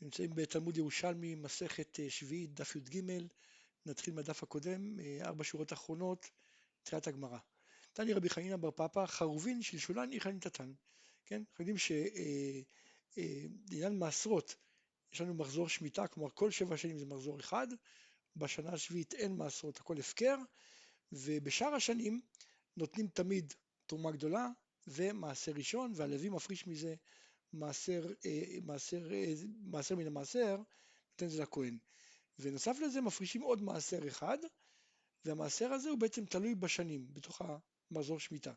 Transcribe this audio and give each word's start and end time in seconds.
נמצאים 0.00 0.30
בתלמוד 0.34 0.76
ירושלמי, 0.76 1.34
מסכת 1.34 2.00
אה, 2.00 2.10
שביעית, 2.10 2.54
דף 2.54 2.76
י"ג, 2.76 3.02
נתחיל 3.86 4.14
מהדף 4.14 4.42
הקודם, 4.42 5.00
אה, 5.00 5.18
ארבע 5.24 5.44
שורות 5.44 5.72
אחרונות, 5.72 6.30
תחילת 6.82 7.06
הגמרא. 7.06 7.38
תני 7.92 8.12
רבי 8.12 8.30
חנינא 8.30 8.56
בר 8.56 8.70
פפא, 8.70 9.06
חרובין 9.06 9.62
שלשולן 9.62 10.12
איכא 10.12 10.28
נתתן. 10.28 10.72
כן, 11.26 11.42
אנחנו 11.50 11.62
יודעים 11.62 11.78
שלעניין 11.78 13.98
מעשרות, 13.98 14.56
יש 15.12 15.20
לנו 15.20 15.34
מחזור 15.34 15.68
שמיטה, 15.68 16.06
כלומר 16.06 16.30
כל 16.30 16.50
שבע 16.50 16.76
שנים 16.76 16.98
זה 16.98 17.06
מחזור 17.06 17.40
אחד, 17.40 17.66
בשנה 18.36 18.72
השביעית 18.72 19.14
אין 19.14 19.36
מעשרות, 19.36 19.80
הכל 19.80 19.98
הפקר, 19.98 20.36
ובשאר 21.12 21.74
השנים 21.74 22.20
נותנים 22.76 23.08
תמיד 23.08 23.54
תרומה 23.86 24.10
גדולה 24.10 24.48
ומעשר 24.86 25.52
ראשון, 25.52 25.92
והלוי 25.96 26.28
מפריש 26.28 26.66
מזה 26.66 26.94
מעשר, 27.52 28.06
אה, 28.26 28.58
מעשר, 28.62 29.12
אה, 29.12 29.32
מעשר 29.62 29.96
מן 29.96 30.06
המעשר, 30.06 30.56
נותן 31.10 31.26
את 31.26 31.30
זה 31.30 31.42
לכהן. 31.42 31.78
ונוסף 32.38 32.76
לזה 32.80 33.00
מפרישים 33.00 33.42
עוד 33.42 33.62
מעשר 33.62 34.08
אחד, 34.08 34.38
והמעשר 35.24 35.72
הזה 35.72 35.90
הוא 35.90 35.98
בעצם 35.98 36.24
תלוי 36.24 36.54
בשנים, 36.54 37.14
בתוך 37.14 37.42
המחזור 37.90 38.20
שמיטה. 38.20 38.52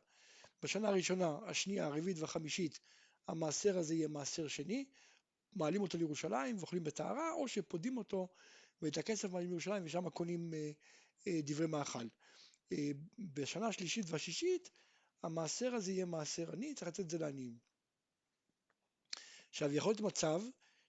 בשנה 0.64 0.88
הראשונה, 0.88 1.38
השנייה, 1.46 1.86
הרביעית 1.86 2.20
והחמישית, 2.20 2.80
המעשר 3.28 3.78
הזה 3.78 3.96
יהיה 3.96 4.08
מעשר 4.08 4.48
שני, 4.48 4.86
מעלים 5.56 5.82
אותו 5.82 5.98
לירושלים 5.98 6.58
ואוכלים 6.58 6.84
בטהרה, 6.84 7.32
או 7.32 7.48
שפודים 7.48 7.98
אותו 7.98 8.28
ואת 8.82 8.98
הכסף 8.98 9.32
מעלים 9.32 9.50
לירושלים 9.50 9.86
ושם 9.86 10.10
קונים 10.10 10.54
אה, 10.54 10.72
אה, 11.28 11.40
דברי 11.44 11.68
מאכל. 11.68 12.08
אה, 12.72 12.92
בשנה 13.20 13.68
השלישית 13.68 14.06
והשישית, 14.10 14.70
המעשר 15.24 15.74
הזה 15.76 15.92
יהיה 15.92 16.06
מעשר 16.06 16.52
עני, 16.52 16.76
צריך 16.76 16.88
לתת 16.88 17.00
את 17.00 17.10
זה 17.10 17.18
לעניים. 17.18 17.58
עכשיו 19.54 19.74
יכול 19.74 19.92
להיות 19.92 20.02
מצב 20.02 20.42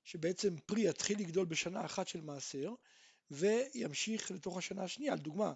שבעצם 0.04 0.56
פרי 0.66 0.88
יתחיל 0.88 1.18
לגדול 1.18 1.46
בשנה 1.46 1.84
אחת 1.84 2.08
של 2.08 2.20
מעשר 2.20 2.74
וימשיך 3.30 4.30
לתוך 4.30 4.58
השנה 4.58 4.84
השנייה. 4.84 5.14
לדוגמה, 5.14 5.52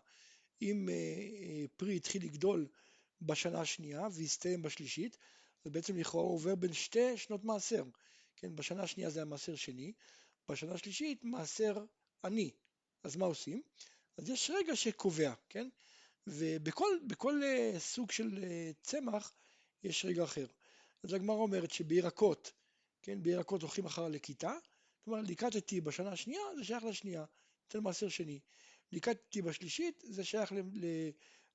אם 0.63 0.89
פרי 1.77 1.97
התחיל 1.97 2.25
לגדול 2.25 2.69
בשנה 3.23 3.61
השנייה 3.61 4.09
והסתיים 4.13 4.63
בשלישית, 4.63 5.17
זה 5.65 5.71
בעצם 5.71 5.97
לכאורה 5.97 6.25
עובר 6.25 6.55
בין 6.55 6.73
שתי 6.73 7.17
שנות 7.17 7.45
מעשר. 7.45 7.85
כן, 8.37 8.57
בשנה 8.57 8.83
השנייה 8.83 9.11
זה 9.11 9.19
היה 9.19 9.25
מעשר 9.25 9.55
שני, 9.55 9.93
בשנה 10.49 10.75
השלישית 10.75 11.25
מעשר 11.25 11.85
עני. 12.25 12.51
אז 13.03 13.17
מה 13.17 13.27
עושים? 13.27 13.63
אז 14.17 14.31
יש 14.31 14.51
רגע 14.55 14.77
שקובע, 14.77 15.35
כן? 15.49 15.69
ובכל 16.27 17.43
uh, 17.43 17.79
סוג 17.79 18.11
של 18.11 18.45
צמח 18.83 19.33
יש 19.83 20.05
רגע 20.05 20.25
אחר. 20.25 20.47
אז 21.03 21.13
הגמרא 21.13 21.37
אומרת 21.37 21.71
שבירקות, 21.71 22.53
כן, 23.09 23.23
בירקות 23.23 23.63
הולכים 23.63 23.87
אחר 23.87 24.05
הלקיטה, 24.05 24.53
כלומר 25.05 25.21
ליקטתי 25.21 25.81
בשנה 25.81 26.13
השנייה 26.13 26.43
זה 26.57 26.65
שייך 26.65 26.85
לשנייה, 26.85 27.25
נותן 27.65 27.83
מעשר 27.83 28.09
שני. 28.09 28.41
ליקטתי 28.93 29.43
בשלישית 29.43 30.05
זה 30.07 30.25
שייך 30.25 30.53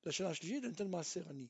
לשנה 0.04 0.30
השלישית, 0.30 0.64
נותן 0.64 0.88
מעשר 0.88 1.30
עני. 1.30 1.48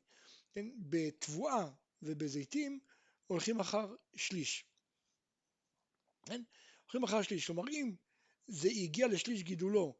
כן, 0.53 0.65
בתבואה 0.77 1.69
ובזיתים 2.01 2.79
הולכים 3.27 3.59
אחר 3.59 3.95
שליש. 4.15 4.65
כן? 6.25 6.41
הולכים 6.83 7.03
אחר 7.03 7.21
שליש, 7.21 7.47
כלומר 7.47 7.69
אם 7.69 7.95
זה 8.47 8.69
הגיע 8.69 9.07
לשליש 9.07 9.43
גידולו 9.43 9.95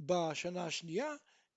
בשנה 0.00 0.64
השנייה, 0.66 1.14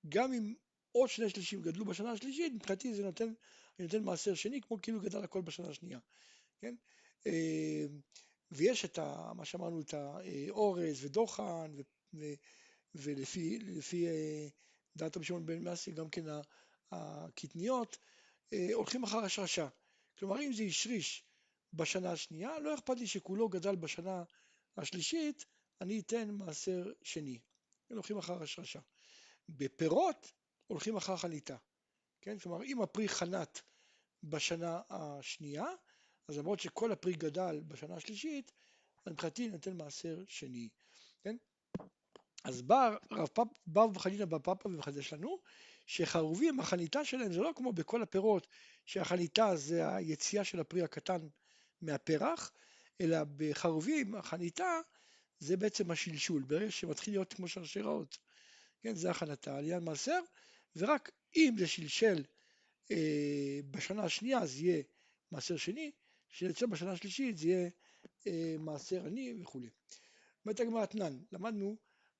גם 0.09 0.33
אם 0.33 0.53
עוד 0.91 1.09
שני 1.09 1.29
שלישים 1.29 1.61
גדלו 1.61 1.85
בשנה 1.85 2.11
השלישית, 2.11 2.53
מבחינתי 2.53 2.93
זה 2.93 3.03
נותן, 3.03 3.33
אני 3.79 3.85
נותן 3.87 4.03
מעשר 4.03 4.35
שני, 4.35 4.61
כמו 4.61 4.81
כאילו 4.81 4.99
גדל 5.01 5.23
הכל 5.23 5.41
בשנה 5.41 5.69
השנייה, 5.69 5.99
כן? 6.59 6.75
אה, 7.27 7.85
ויש 8.51 8.85
את 8.85 8.97
ה, 8.97 9.31
מה 9.35 9.45
שאמרנו, 9.45 9.81
את 9.81 9.93
האורז 9.93 11.05
ודוחן, 11.05 11.71
ו, 11.77 11.81
ו, 12.13 12.25
ולפי 12.95 14.07
אה, 14.07 14.47
דעת 14.95 15.17
רבי 15.17 15.25
שמעון 15.25 15.45
בן 15.45 15.67
מסי, 15.67 15.91
גם 15.91 16.09
כן 16.09 16.23
הקטניות, 16.91 17.97
אה, 18.53 18.67
הולכים 18.73 19.03
אחר 19.03 19.17
השרשה. 19.17 19.67
כלומר, 20.17 20.41
אם 20.41 20.53
זה 20.53 20.63
השריש 20.63 21.23
בשנה 21.73 22.11
השנייה, 22.11 22.59
לא 22.59 22.75
אכפת 22.75 22.97
לי 22.97 23.07
שכולו 23.07 23.49
גדל 23.49 23.75
בשנה 23.75 24.23
השלישית, 24.77 25.45
אני 25.81 25.99
אתן 25.99 26.29
מעשר 26.31 26.91
שני. 27.03 27.39
הולכים 27.89 28.17
אחר 28.17 28.43
השרשה. 28.43 28.79
בפירות 29.49 30.31
הולכים 30.67 30.97
אחר 30.97 31.17
חניתה. 31.17 31.57
כן? 32.21 32.39
כלומר, 32.39 32.63
אם 32.63 32.81
הפרי 32.81 33.09
חנת 33.09 33.61
בשנה 34.23 34.81
השנייה, 34.89 35.65
אז 36.27 36.37
למרות 36.37 36.59
שכל 36.59 36.91
הפרי 36.91 37.13
גדל 37.13 37.61
בשנה 37.67 37.95
השלישית, 37.95 38.51
אז 39.05 39.11
מבחינתי 39.11 39.47
נותן 39.47 39.77
מעשר 39.77 40.23
שני. 40.27 40.69
כן? 41.23 41.35
אז 42.43 42.61
בא 42.61 42.95
רב 43.11 43.27
פפ, 43.27 43.47
בא 43.67 43.81
חנינא 43.97 44.25
בר 44.25 44.39
פפא 44.39 44.67
ומחדש 44.67 45.13
לנו 45.13 45.39
שחרובים, 45.85 46.59
החניתה 46.59 47.05
שלהם 47.05 47.33
זה 47.33 47.41
לא 47.41 47.51
כמו 47.55 47.73
בכל 47.73 48.01
הפירות, 48.01 48.47
שהחניתה 48.85 49.55
זה 49.55 49.95
היציאה 49.95 50.43
של 50.43 50.59
הפרי 50.59 50.81
הקטן 50.83 51.27
מהפרח, 51.81 52.51
אלא 53.01 53.17
בחרובים, 53.37 54.15
החניתה 54.15 54.79
זה 55.39 55.57
בעצם 55.57 55.91
השלשול, 55.91 56.43
ברגע 56.43 56.71
שמתחיל 56.71 57.13
להיות 57.13 57.33
כמו 57.33 57.47
שרשראות, 57.47 58.17
כן, 58.81 58.95
זה 58.95 59.11
הכנתה, 59.11 59.57
עליין 59.57 59.83
מעשר, 59.83 60.19
ורק 60.75 61.11
אם 61.35 61.55
זה 61.59 61.67
שלשל 61.67 62.23
אה, 62.91 63.59
בשנה 63.71 64.03
השנייה 64.03 64.39
אז 64.39 64.61
יהיה 64.61 64.83
מעשר 65.31 65.57
שני, 65.57 65.91
כשיצא 66.29 66.65
בשנה 66.65 66.91
השלישית 66.91 67.37
זה 67.37 67.47
יהיה 67.47 67.69
אה, 68.27 68.55
מעשר 68.59 69.05
עני 69.05 69.33
וכולי. 69.41 69.69
אומרת 70.45 70.59
הגמרא 70.59 70.83
אתנן, 70.83 71.19
למדנו, 71.31 71.77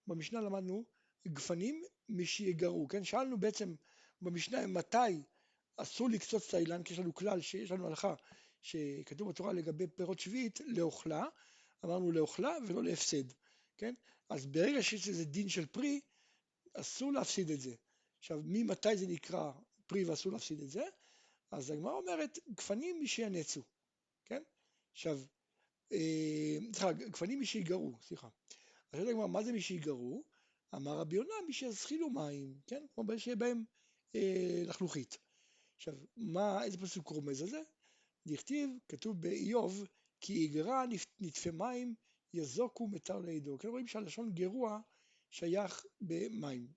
במשנה 0.07 0.41
למדנו 0.41 0.85
גפנים 1.27 1.83
משיגרו, 2.09 2.87
כן, 2.87 3.03
שאלנו 3.03 3.39
בעצם 3.39 3.75
במשנה 4.21 4.67
מתי 4.67 5.21
אסור 5.77 6.09
לקצוץ 6.09 6.47
את 6.47 6.53
האילן, 6.53 6.83
כי 6.83 6.93
יש 6.93 6.99
לנו 6.99 7.13
כלל 7.13 7.41
שיש 7.41 7.71
לנו 7.71 7.87
הלכה 7.87 8.13
שכתוב 8.61 9.29
בתורה 9.29 9.53
לגבי 9.53 9.87
פירות 9.87 10.19
שביעית, 10.19 10.59
לאוכלה, 10.65 11.25
אמרנו 11.85 12.11
לאוכלה 12.11 12.57
ולא 12.67 12.83
להפסד, 12.83 13.23
כן? 13.77 13.93
אז 14.29 14.45
ברגע 14.45 14.83
שיש 14.83 15.07
איזה 15.07 15.25
דין 15.25 15.49
של 15.49 15.65
פרי, 15.65 15.99
אסור 16.73 17.13
להפסיד 17.13 17.51
את 17.51 17.61
זה. 17.61 17.75
עכשיו, 18.19 18.41
ממתי 18.45 18.97
זה 18.97 19.07
נקרא 19.07 19.51
פרי 19.87 20.03
ואסור 20.03 20.31
להפסיד 20.31 20.61
את 20.61 20.69
זה? 20.69 20.83
אז 21.51 21.69
הגמרא 21.69 21.93
אומרת, 21.93 22.39
גפנים 22.55 22.99
מי 22.99 23.07
שינצו, 23.07 23.63
כן? 24.27 24.43
עכשיו, 24.91 25.19
אה, 25.91 26.57
סליחה, 26.73 26.91
גפנים 26.91 27.39
מי 27.39 27.45
שיגרו, 27.45 27.97
סליחה. 28.01 28.27
אז 28.91 28.99
שואלת 28.99 29.09
הגמרא, 29.09 29.27
מה 29.27 29.43
זה 29.43 29.51
מי 29.51 29.61
שיגרו? 29.61 30.23
אמר 30.75 30.99
רבי 30.99 31.15
יונה, 31.15 31.33
מי 31.47 31.53
שיזחילו 31.53 32.09
מים, 32.09 32.59
כן? 32.67 32.85
כמו 32.95 33.03
שיהיה 33.17 33.35
בהם 33.35 33.63
אה, 34.15 34.63
לחלוכית. 34.65 35.17
עכשיו, 35.77 35.93
מה, 36.17 36.63
איזה 36.63 36.77
פסוק 36.77 37.07
רומז 37.07 37.41
על 37.41 37.49
זה? 37.49 37.61
דכתיב, 38.27 38.69
כתוב 38.87 39.21
באיוב, 39.21 39.87
כי 40.21 40.33
יגרע 40.33 40.83
נטפי 41.19 41.51
מים 41.51 41.95
יזוקו 42.33 42.87
מתר 42.87 43.19
לידו. 43.19 43.57
כן 43.57 43.67
רואים 43.67 43.87
שהלשון 43.87 44.31
גרוע 44.33 44.79
שייך 45.29 45.85
במים. 46.01 46.67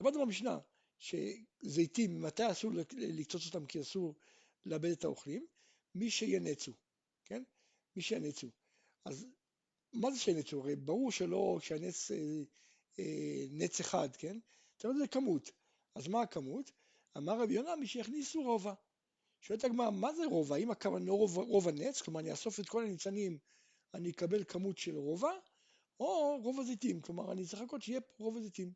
למדנו 0.00 0.20
במשנה 0.20 0.58
שזיתים, 0.98 2.22
מתי 2.22 2.50
אסור 2.50 2.70
לקצוץ 2.92 3.46
אותם 3.46 3.66
כי 3.66 3.80
אסור 3.80 4.14
לאבד 4.66 4.90
את 4.90 5.04
האוכלים? 5.04 5.46
מי 5.94 6.10
שינצו, 6.10 6.72
כן? 7.24 7.42
מי 7.96 8.02
שינצו. 8.02 8.48
אז 9.04 9.26
מה 9.92 10.10
זה 10.10 10.18
שינצו? 10.18 10.60
הרי 10.60 10.76
ברור 10.76 11.10
שלא 11.12 11.58
שהנץ 11.60 12.10
אה, 12.10 12.16
אה, 12.98 13.44
נץ 13.50 13.80
אחד, 13.80 14.16
כן? 14.16 14.38
אתה 14.76 14.88
יודע, 14.88 14.98
זה 14.98 15.08
כמות. 15.08 15.50
אז 15.94 16.08
מה 16.08 16.22
הכמות? 16.22 16.70
אמר 17.16 17.42
רבי 17.42 17.54
יונה, 17.54 17.76
מי 17.76 17.86
שיכניסו 17.86 18.42
רובע. 18.42 18.74
שואלת 19.40 19.64
הגמרא, 19.64 19.90
מה 19.90 20.14
זה 20.14 20.24
רובע? 20.26 20.56
האם 20.56 20.70
הכוונה 20.70 21.10
רוב, 21.10 21.38
רוב 21.38 21.68
הנץ, 21.68 22.02
כלומר 22.02 22.20
אני 22.20 22.30
אאסוף 22.30 22.60
את 22.60 22.68
כל 22.68 22.84
הניצנים, 22.84 23.38
אני 23.94 24.10
אקבל 24.10 24.44
כמות 24.44 24.78
של 24.78 24.96
רובע, 24.96 25.32
או 26.00 26.38
רוב 26.42 26.60
הזיתים, 26.60 27.00
כלומר 27.00 27.32
אני 27.32 27.46
צריך 27.46 27.62
לחכות 27.62 27.82
שיהיה 27.82 28.00
פה 28.00 28.24
רוב 28.24 28.36
הזיתים. 28.36 28.72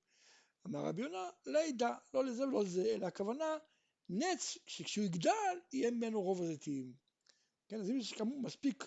אמר 0.66 0.80
רבי 0.86 1.02
יונה, 1.02 1.30
לא 1.46 1.58
ידע, 1.58 1.94
לא 2.14 2.24
לזה 2.24 2.48
ולא 2.48 2.62
לזה, 2.62 2.84
אלא 2.94 3.06
הכוונה, 3.06 3.56
נץ, 4.08 4.58
שכשהוא 4.66 5.04
יגדל, 5.04 5.58
יהיה 5.72 5.90
ממנו 5.90 6.22
רוב 6.22 6.42
הזיתים. 6.42 6.92
כן, 7.68 7.80
אז 7.80 7.90
אם 7.90 7.98
יש 7.98 8.14
מספיק 8.42 8.84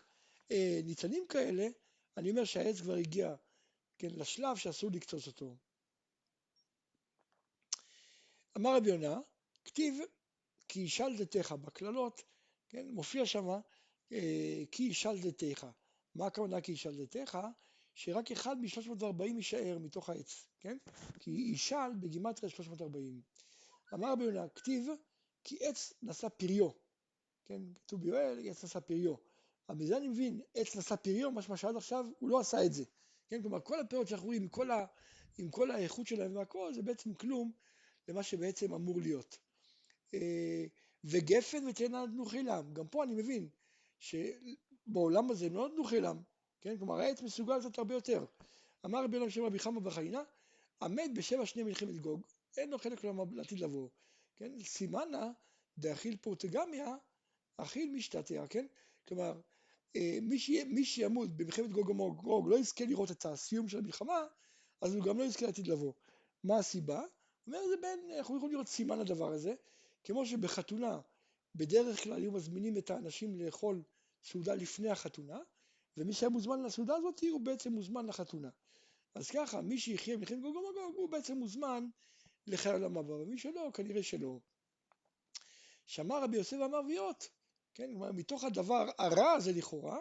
אה, 0.51 0.79
ניצנים 0.83 1.25
כאלה, 1.29 1.67
אני 2.17 2.29
אומר 2.29 2.45
שהעץ 2.45 2.79
כבר 2.81 2.95
הגיע, 2.95 3.35
כן, 3.97 4.07
לשלב 4.11 4.57
שאסור 4.57 4.89
לקצוץ 4.93 5.27
אותו. 5.27 5.57
אמר 8.57 8.75
רבי 8.75 8.89
יונה, 8.89 9.19
כתיב 9.65 9.93
כי 10.67 10.79
ישלדתך 10.79 11.51
בקללות, 11.51 12.21
כן, 12.69 12.87
מופיע 12.89 13.25
שם 13.25 13.47
אה, 14.11 14.63
כי 14.71 14.83
ישלדתך. 14.83 15.67
מה 16.15 16.27
הכוונה 16.27 16.61
כי 16.61 16.71
ישלדתך? 16.71 17.37
שרק 17.95 18.31
אחד 18.31 18.57
מ-340 18.57 19.23
יישאר 19.23 19.77
מתוך 19.79 20.09
העץ, 20.09 20.47
כן? 20.59 20.77
כי 21.19 21.31
ישל 21.31 21.93
בגימטריה 21.99 22.49
340. 22.49 23.21
אמר 23.95 24.11
רבי 24.11 24.23
יונה, 24.23 24.47
כתיב 24.47 24.87
כי 25.43 25.57
עץ 25.61 25.93
נשא 26.03 26.29
פריו, 26.29 26.69
כן? 27.45 27.61
כתוב 27.85 28.01
ביואל, 28.01 28.39
עץ 28.49 28.63
נשא 28.63 28.79
פריו. 28.79 29.15
אבל 29.69 29.77
מזה 29.77 29.97
אני 29.97 30.07
מבין, 30.07 30.41
עץ 30.55 30.75
נשא 30.75 30.95
פריון, 30.95 31.33
מה 31.33 31.57
שעד 31.57 31.75
עכשיו, 31.75 32.05
הוא 32.19 32.29
לא 32.29 32.39
עשה 32.39 32.65
את 32.65 32.73
זה. 32.73 32.83
כן, 33.27 33.41
כלומר, 33.41 33.59
כל 33.59 33.79
הפירות 33.79 34.07
שאנחנו 34.07 34.27
רואים, 34.27 34.41
עם 34.41 34.47
כל, 34.47 34.71
ה, 34.71 34.85
עם 35.37 35.49
כל 35.49 35.71
האיכות 35.71 36.07
שלהם 36.07 36.35
והכל, 36.35 36.73
זה 36.73 36.81
בעצם 36.81 37.13
כלום 37.13 37.51
למה 38.07 38.23
שבעצם 38.23 38.73
אמור 38.73 39.01
להיות. 39.01 39.37
אה, 40.13 40.65
וגפן 41.03 41.67
ותאנה 41.67 42.05
נתנו 42.05 42.25
חילם, 42.25 42.73
גם 42.73 42.87
פה 42.87 43.03
אני 43.03 43.13
מבין 43.13 43.47
שבעולם 43.99 45.31
הזה 45.31 45.49
לא 45.49 45.67
נתנו 45.67 45.83
חילם, 45.83 46.21
כן, 46.61 46.77
כלומר 46.77 46.95
העץ 46.95 47.21
מסוגל 47.21 47.57
לתת 47.57 47.77
הרבה 47.77 47.93
יותר. 47.93 48.25
אמר 48.85 49.03
רבי 49.03 49.17
אלעם 49.17 49.29
שם 49.29 49.43
רבי 49.43 49.59
חמא 49.59 49.79
בחיינה, 49.79 50.23
המת 50.81 51.13
בשבע 51.13 51.45
שני 51.45 51.63
מלחמת 51.63 51.99
גוג, 51.99 52.21
אין 52.57 52.69
לו 52.69 52.77
חלק 52.77 53.03
לעתיד 53.31 53.59
לבוא, 53.59 53.89
כן, 54.35 54.63
סימנה 54.63 55.31
דאכיל 55.77 56.17
פורטגמיה, 56.17 56.95
אכיל 57.57 57.91
משתתיה, 57.91 58.47
כן, 58.47 58.65
כלומר 59.07 59.41
אה, 59.95 60.17
מי, 60.21 60.39
ש... 60.39 60.49
מי 60.49 60.85
שימות 60.85 61.37
במלחמת 61.37 61.71
גוג 61.71 61.89
ומגוג 61.89 62.49
לא 62.49 62.59
יזכה 62.59 62.85
לראות 62.85 63.11
את 63.11 63.25
הסיום 63.25 63.67
של 63.67 63.77
המלחמה, 63.77 64.27
אז 64.81 64.95
הוא 64.95 65.03
גם 65.03 65.19
לא 65.19 65.23
יזכה 65.23 65.45
לעתיד 65.45 65.67
לבוא. 65.67 65.93
מה 66.43 66.57
הסיבה? 66.57 67.03
אומר 67.47 67.59
זה 67.67 67.75
בין, 67.81 68.11
אנחנו 68.17 68.37
יכולים 68.37 68.53
לראות 68.53 68.67
סימן 68.67 68.99
לדבר 68.99 69.31
הזה, 69.31 69.53
כמו 70.03 70.25
שבחתונה 70.25 70.99
בדרך 71.55 72.03
כלל 72.03 72.13
היו 72.13 72.31
מזמינים 72.31 72.77
את 72.77 72.89
האנשים 72.89 73.35
לאכול 73.35 73.83
סעודה 74.23 74.55
לפני 74.55 74.89
החתונה, 74.89 75.39
ומי 75.97 76.13
שהיה 76.13 76.29
מוזמן 76.29 76.63
לסעודה 76.63 76.95
הזאת 76.95 77.19
הוא 77.31 77.41
בעצם 77.41 77.73
מוזמן 77.73 78.05
לחתונה. 78.05 78.49
אז 79.15 79.29
ככה, 79.29 79.61
מי 79.61 79.77
שיחיה 79.77 80.17
במלחמת 80.17 80.41
גוג 80.41 80.55
ומגוג 80.55 80.95
הוא 80.95 81.09
בעצם 81.09 81.37
מוזמן 81.37 81.87
לחיי 82.47 82.71
העולם 82.71 82.97
הבא, 82.97 83.13
ומי 83.13 83.37
שלא, 83.37 83.69
כנראה 83.73 84.03
שלא. 84.03 84.39
שמע 85.85 86.19
רבי 86.19 86.37
יוסף 86.37 86.57
המרוויות, 86.57 87.29
כן, 87.73 87.87
כלומר 87.91 88.11
מתוך 88.11 88.43
הדבר 88.43 88.89
הרע 88.97 89.31
הזה 89.31 89.51
לכאורה, 89.51 89.99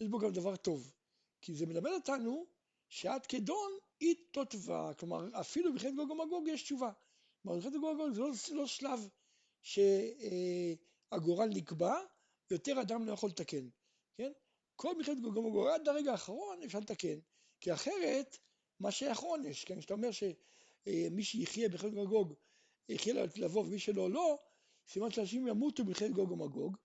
יש 0.00 0.08
בו 0.08 0.18
גם 0.18 0.32
דבר 0.32 0.56
טוב. 0.56 0.92
כי 1.40 1.54
זה 1.54 1.66
מלמד 1.66 1.90
אותנו 1.90 2.46
שעד 2.88 3.26
כדון 3.26 3.72
היא 4.00 4.14
תותבה, 4.30 4.94
כלומר 4.98 5.40
אפילו 5.40 5.70
במלחמת 5.70 5.94
גוג 5.94 6.10
ומגוג 6.10 6.48
יש 6.48 6.62
תשובה. 6.62 6.92
כלומר 7.42 7.58
במלחמת 7.58 7.80
גוג 7.80 7.84
ומגוג 7.84 8.12
זה 8.12 8.20
לא, 8.20 8.30
לא 8.60 8.66
שלב 8.66 9.08
שהגורל 9.62 11.48
נקבע, 11.48 11.94
יותר 12.50 12.80
אדם 12.80 13.06
לא 13.06 13.12
יכול 13.12 13.28
לתקן, 13.28 13.68
כן? 14.16 14.32
כל 14.76 14.96
מלחמת 14.96 15.20
גוג 15.20 15.36
ומגוג 15.36 15.66
עד 15.66 15.88
הרגע 15.88 16.12
האחרון 16.12 16.62
אפשר 16.62 16.78
לתקן, 16.78 17.18
כי 17.60 17.72
אחרת 17.72 18.38
מה 18.80 18.90
שייך 18.90 19.18
עונש, 19.18 19.64
כן? 19.64 19.78
כשאתה 19.78 19.94
אומר 19.94 20.10
שמי 20.84 21.24
שיחיה 21.24 21.68
במלחמת 21.68 21.92
גוג 21.92 22.34
יחיה 22.88 23.14
לבוא 23.36 23.62
ומי 23.64 23.78
שלא 23.78 24.10
לא, 24.10 24.38
סימן 24.88 25.10
שאנשים 25.10 25.46
ימותו 25.46 25.84
במלחמת 25.84 26.10
גוג 26.10 26.30
ומגוג, 26.30 26.76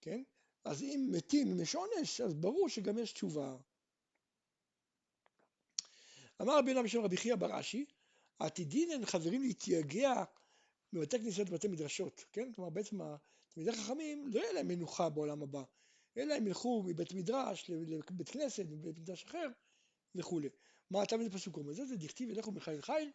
כן? 0.00 0.22
אז 0.64 0.82
אם 0.82 1.08
מתים, 1.12 1.50
אם 1.50 1.60
יש 1.60 1.74
עונש, 1.74 2.20
אז 2.20 2.34
ברור 2.34 2.68
שגם 2.68 2.98
יש 2.98 3.12
תשובה. 3.12 3.56
אמר 6.42 6.58
רבי 6.58 6.74
נעם 6.74 6.84
בשם 6.84 7.00
רבי 7.00 7.16
חייא 7.16 7.36
בר 7.36 7.60
אשי, 7.60 7.84
העתידין 8.40 8.90
הן 8.90 9.06
חברים 9.06 9.42
להתייגע 9.42 10.24
בבתי 10.92 11.18
כנסיות 11.18 11.48
ובתי 11.48 11.68
מדרשות, 11.68 12.24
כן? 12.32 12.52
כלומר 12.52 12.70
בעצם 12.70 12.98
תלמידי 13.48 13.72
חכמים 13.72 14.28
לא 14.28 14.40
יהיה 14.40 14.52
להם 14.52 14.68
מנוחה 14.68 15.08
בעולם 15.08 15.42
הבא, 15.42 15.62
אלא 16.16 16.34
הם 16.34 16.46
ילכו 16.46 16.82
מבית 16.86 17.12
מדרש 17.12 17.70
לבית 17.70 18.28
כנסת, 18.28 18.64
מבית 18.70 18.98
מדרש 18.98 19.24
אחר 19.24 19.48
וכולי. 20.14 20.48
מה 20.90 21.02
אתה 21.02 21.16
מזה 21.16 21.30
פסוק 21.30 21.56
אומר? 21.56 21.72
זה 21.72 21.86
זה 21.86 21.96
דכתיב 21.96 22.30
ילכו 22.30 22.52
מחיל 22.52 22.82
חיל, 22.82 23.10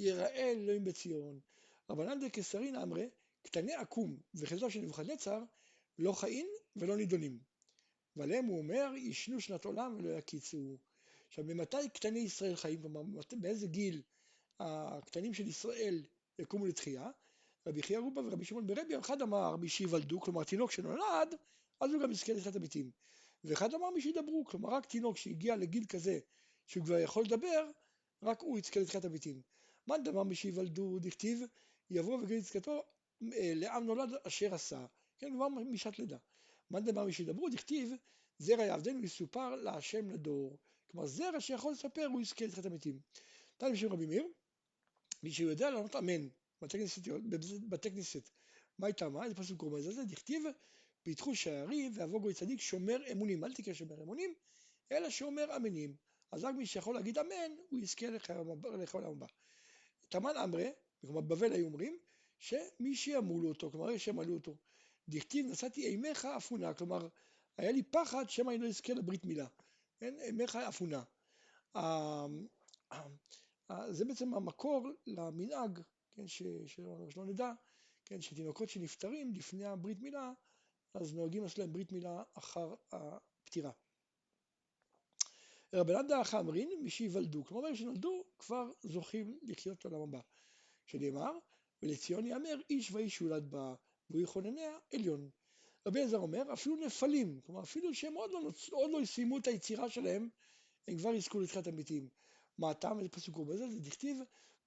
יראה 0.00 0.50
אלוהים 0.50 0.84
בציון. 0.84 1.40
רבנן 1.90 2.20
דקסרין 2.20 2.76
אמרי, 2.76 3.08
קטני 3.42 3.74
עקום 3.74 4.16
וחלקו 4.34 4.70
של 4.70 4.80
נבוכדנצר 4.80 5.42
לא 5.98 6.12
חיים 6.12 6.46
ולא 6.76 6.96
נידונים. 6.96 7.38
ועליהם 8.16 8.44
הוא 8.44 8.58
אומר, 8.58 8.92
ישנו 8.96 9.40
שנת 9.40 9.64
עולם 9.64 9.96
ולא 9.98 10.18
יקיצו. 10.18 10.76
עכשיו, 11.28 11.44
ממתי 11.44 11.88
קטני 11.94 12.18
ישראל 12.18 12.56
חיים? 12.56 12.82
כלומר, 12.82 13.02
באיזה 13.32 13.66
גיל 13.66 14.02
הקטנים 14.60 15.34
של 15.34 15.46
ישראל 15.46 16.04
יקומו 16.38 16.66
לתחייה? 16.66 17.10
רבי 17.66 17.82
חייא 17.82 17.98
רובה 17.98 18.20
ורבי 18.20 18.44
שמעון 18.44 18.66
ברבי, 18.66 18.98
אחד 18.98 19.22
אמר 19.22 19.56
מי 19.56 19.68
שיוולדו, 19.68 20.20
כלומר 20.20 20.44
תינוק 20.44 20.70
שנולד, 20.70 21.34
אז 21.80 21.92
הוא 21.92 22.02
גם 22.02 22.10
יזכה 22.10 22.32
לתחיית 22.32 22.56
המתים. 22.56 22.90
ואחד 23.44 23.74
אמר 23.74 23.90
מי 23.90 24.00
שידברו, 24.00 24.44
כלומר 24.44 24.68
רק 24.68 24.86
תינוק 24.86 25.16
שהגיע 25.16 25.56
לגיל 25.56 25.84
כזה 25.84 26.18
שהוא 26.70 26.84
כבר 26.84 26.98
יכול 26.98 27.24
לדבר, 27.24 27.70
רק 28.22 28.40
הוא 28.40 28.58
יזכה 28.58 28.80
לתחיית 28.80 29.04
המתים. 29.04 29.42
מאן 29.86 30.02
דאמר 30.02 30.22
מי 30.22 30.34
שיוולדו, 30.34 30.98
דכתיב, 30.98 31.40
יבוא 31.90 32.18
וגיל 32.22 32.42
צדקתו 32.42 32.82
אה, 33.32 33.52
לעם 33.54 33.84
נולד 33.84 34.08
אשר 34.26 34.54
עשה. 34.54 34.86
כן, 35.18 35.34
כבר 35.34 35.48
משעת 35.48 35.98
לידה. 35.98 36.16
מאן 36.70 36.84
דאמר 36.84 37.04
מי 37.04 37.12
שידברו, 37.12 37.48
דכתיב, 37.48 37.92
זרע 38.38 38.64
יעבדנו 38.64 39.04
יסופר 39.04 39.56
להשם 39.56 40.10
לדור. 40.10 40.58
כלומר, 40.86 41.06
זרע 41.06 41.40
שיכול 41.40 41.72
לספר, 41.72 42.06
הוא 42.06 42.20
יזכה 42.20 42.46
לתחיית 42.46 42.66
המתים. 42.66 43.00
תנא 43.56 43.70
בשם 43.70 43.92
רבי 43.92 44.06
מאיר, 44.06 44.26
מי 45.22 45.32
שיודע 45.32 45.70
לענות 45.70 45.96
אמן, 45.96 46.28
בתי 47.68 47.90
כנסת, 47.90 48.30
מה 48.78 48.86
הייתה 48.86 49.08
מה? 49.08 49.24
איזה 49.24 49.34
פסוק 49.34 49.60
רומז 49.60 49.86
על 49.86 49.92
זה? 49.92 50.04
דכתיב, 50.04 50.42
פיתחו 51.02 51.34
שערים 51.34 51.92
ואבוגו 51.94 52.34
צדיק 52.34 52.60
שומר 52.60 53.12
אמונים, 53.12 53.44
אל 53.44 53.54
תקרא 53.54 53.74
שומר 53.74 54.02
אמונים, 54.02 54.34
אלא 54.92 55.10
שומר 55.10 55.56
אמינים. 55.56 56.09
אז 56.32 56.44
רק 56.44 56.54
מי 56.54 56.66
שיכול 56.66 56.94
להגיד 56.94 57.18
אמן, 57.18 57.52
הוא 57.70 57.80
יזכה 57.80 58.06
לכל 58.10 59.02
העולם 59.04 59.12
הבא. 59.12 59.26
תמן 60.08 60.36
אמרי, 60.44 60.72
כלומר 61.00 61.20
בבל 61.20 61.52
היו 61.52 61.66
אומרים, 61.66 61.98
שמי 62.38 62.96
שימולו 62.96 63.48
אותו, 63.48 63.70
כלומר 63.70 63.98
שימלאו 63.98 64.34
אותו, 64.34 64.56
דכתיב 65.08 65.46
נשאתי 65.46 65.86
אימך 65.86 66.28
אפונה, 66.36 66.74
כלומר 66.74 67.08
היה 67.56 67.72
לי 67.72 67.82
פחד 67.82 68.30
שמא 68.30 68.50
אני 68.50 68.58
לא 68.58 68.68
אזכה 68.68 68.94
לברית 68.94 69.24
מילה, 69.24 69.46
כן, 69.98 70.14
אימך 70.20 70.58
אפונה. 70.68 71.02
זה 73.90 74.04
בעצם 74.04 74.34
המקור 74.34 74.88
למנהג, 75.06 75.80
כן, 76.14 76.26
שלא, 76.26 76.66
שלא 77.10 77.24
נדע, 77.24 77.52
כן, 78.04 78.20
שתינוקות 78.20 78.68
שנפטרים 78.68 79.32
לפני 79.32 79.64
הברית 79.64 80.00
מילה, 80.00 80.32
אז 80.94 81.14
נוהגים 81.14 81.42
לעשות 81.42 81.58
להם 81.58 81.72
ברית 81.72 81.92
מילה 81.92 82.22
אחר 82.34 82.74
הפטירה. 82.92 83.70
רבנן 85.74 86.06
דאח 86.06 86.34
אמרין, 86.34 86.70
מי 86.82 86.90
שיוולדו, 86.90 87.44
כלומר 87.44 87.74
שנולדו 87.74 88.24
כבר 88.38 88.70
זוכים 88.82 89.38
לחיות 89.42 89.84
לעולם 89.84 90.02
הבא. 90.02 90.20
שנאמר, 90.86 91.32
ולציון 91.82 92.26
יאמר 92.26 92.60
איש 92.70 92.92
ואיש 92.92 93.20
יולד 93.20 93.50
בה 93.50 93.74
והוא 94.10 94.22
יכונניה 94.22 94.78
עליון. 94.94 95.30
רבי 95.86 95.98
אליעזר 95.98 96.18
אומר, 96.18 96.52
אפילו 96.52 96.76
נפלים, 96.76 97.40
כלומר 97.40 97.62
אפילו 97.62 97.94
שהם 97.94 98.14
עוד 98.14 98.30
לא, 98.30 98.50
עוד 98.70 98.90
לא 98.90 99.04
סיימו 99.04 99.38
את 99.38 99.46
היצירה 99.46 99.90
שלהם, 99.90 100.28
הם 100.88 100.98
כבר 100.98 101.14
יזכו 101.14 101.40
לתחילת 101.40 101.66
המתים. 101.66 102.08
מה 102.58 102.70
הטעם 102.70 102.98
איזה 102.98 103.08
פסוק 103.08 103.36
הוא 103.36 103.46
בזה? 103.46 103.70
זה 103.70 103.80
דכתיב 103.80 104.18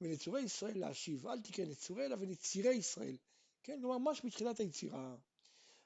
ונצורי 0.01 0.41
ישראל 0.41 0.79
להשיב, 0.79 1.27
אל 1.27 1.41
תקרא 1.41 1.65
נצורי 1.65 2.05
אלא 2.05 2.15
ונצירי 2.19 2.73
ישראל. 2.73 3.17
כן, 3.63 3.79
כלומר 3.81 3.97
ממש 3.97 4.23
מתחילת 4.23 4.59
היצירה. 4.59 5.15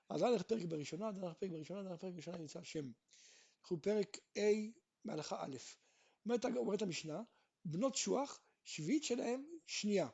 אז 0.10 0.22
הלך 0.22 0.42
פרק 0.42 0.64
בראשונה, 0.64 1.08
הלך 1.08 1.34
פרק 1.34 1.52
בראשונה, 1.52 1.80
הלך 1.80 2.00
פרק 2.00 2.14
בראשונה 2.14 2.38
נמצא 2.38 2.60
השם. 2.60 2.92
אנחנו 3.62 3.82
פרק 3.82 4.18
A 4.38 4.42
מהלכה 5.08 5.36
א'. 5.40 5.58
אומרת, 6.26 6.46
אומרת 6.46 6.82
המשנה, 6.82 7.22
בנות 7.66 7.96
שוח, 7.96 8.40
שביעית 8.64 9.04
שלהם 9.04 9.46
שנייה, 9.66 10.08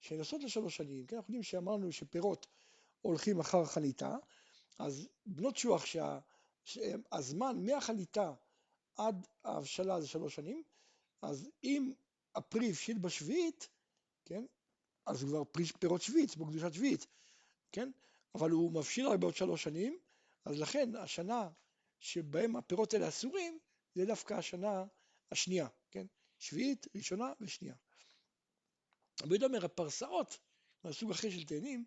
שהן 0.00 0.18
עושות 0.18 0.42
לשלוש 0.42 0.76
שנים. 0.76 1.06
כן, 1.06 1.16
אנחנו 1.16 1.30
יודעים 1.30 1.42
שאמרנו 1.42 1.92
שפירות 1.92 2.46
הולכים 3.00 3.40
אחר 3.40 3.64
חניתה, 3.64 4.16
אז 4.78 5.08
בנות 5.26 5.56
שוח 5.56 5.84
שהזמן 6.64 7.66
מהחניתה 7.66 8.32
עד 8.96 9.26
ההבשלה 9.44 10.00
זה 10.00 10.08
שלוש 10.08 10.34
שנים, 10.34 10.62
אז 11.22 11.50
אם 11.64 11.92
הפרי 12.34 12.68
הבשיל 12.68 12.98
בשביעית, 12.98 13.68
כן, 14.24 14.44
אז 15.06 15.22
הוא 15.22 15.30
כבר 15.30 15.44
פרי 15.44 15.64
פירות 15.78 16.02
שביעית, 16.02 16.36
בו 16.36 16.46
קדושת 16.46 16.72
שביעית, 16.72 17.06
כן, 17.72 17.90
אבל 18.34 18.50
הוא 18.50 18.72
מבשיל 18.72 19.08
רק 19.08 19.18
בעוד 19.18 19.36
שלוש 19.36 19.62
שנים, 19.62 19.98
אז 20.44 20.58
לכן 20.58 20.96
השנה 20.96 21.48
שבהם 21.98 22.56
הפירות 22.56 22.94
האלה 22.94 23.08
אסורים, 23.08 23.58
זה 23.94 24.04
דווקא 24.04 24.34
השנה 24.34 24.84
השנייה, 25.30 25.68
כן, 25.90 26.06
שביעית, 26.38 26.86
ראשונה 26.94 27.32
ושנייה. 27.40 27.74
רבי 29.22 29.30
יהודה 29.30 29.46
אומר, 29.46 29.64
הפרסאות 29.64 30.38
מהסוג 30.84 31.10
אחר 31.10 31.30
של 31.30 31.44
תאנים, 31.44 31.84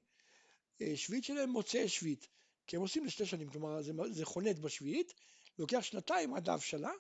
אה, 0.82 0.94
שביעית 0.96 1.24
שלהם 1.24 1.50
מוצאי 1.50 1.90
שביעית, 1.90 2.28
כי 2.68 2.76
הם 2.76 2.82
עושים 2.82 3.06
לשתי 3.06 3.26
שנים, 3.26 3.50
כלומר 3.50 3.82
זה, 3.82 3.92
זה 4.12 4.26
חונט 4.26 4.60
בשביעית, 4.60 5.14
לוקח 5.60 5.80
שנתיים 5.82 6.34
עד 6.34 6.50
ההבשלה, 6.50 6.92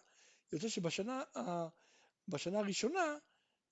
יוצא 0.53 0.67
שבשנה 0.67 1.23
בשנה 2.27 2.59
הראשונה 2.59 3.17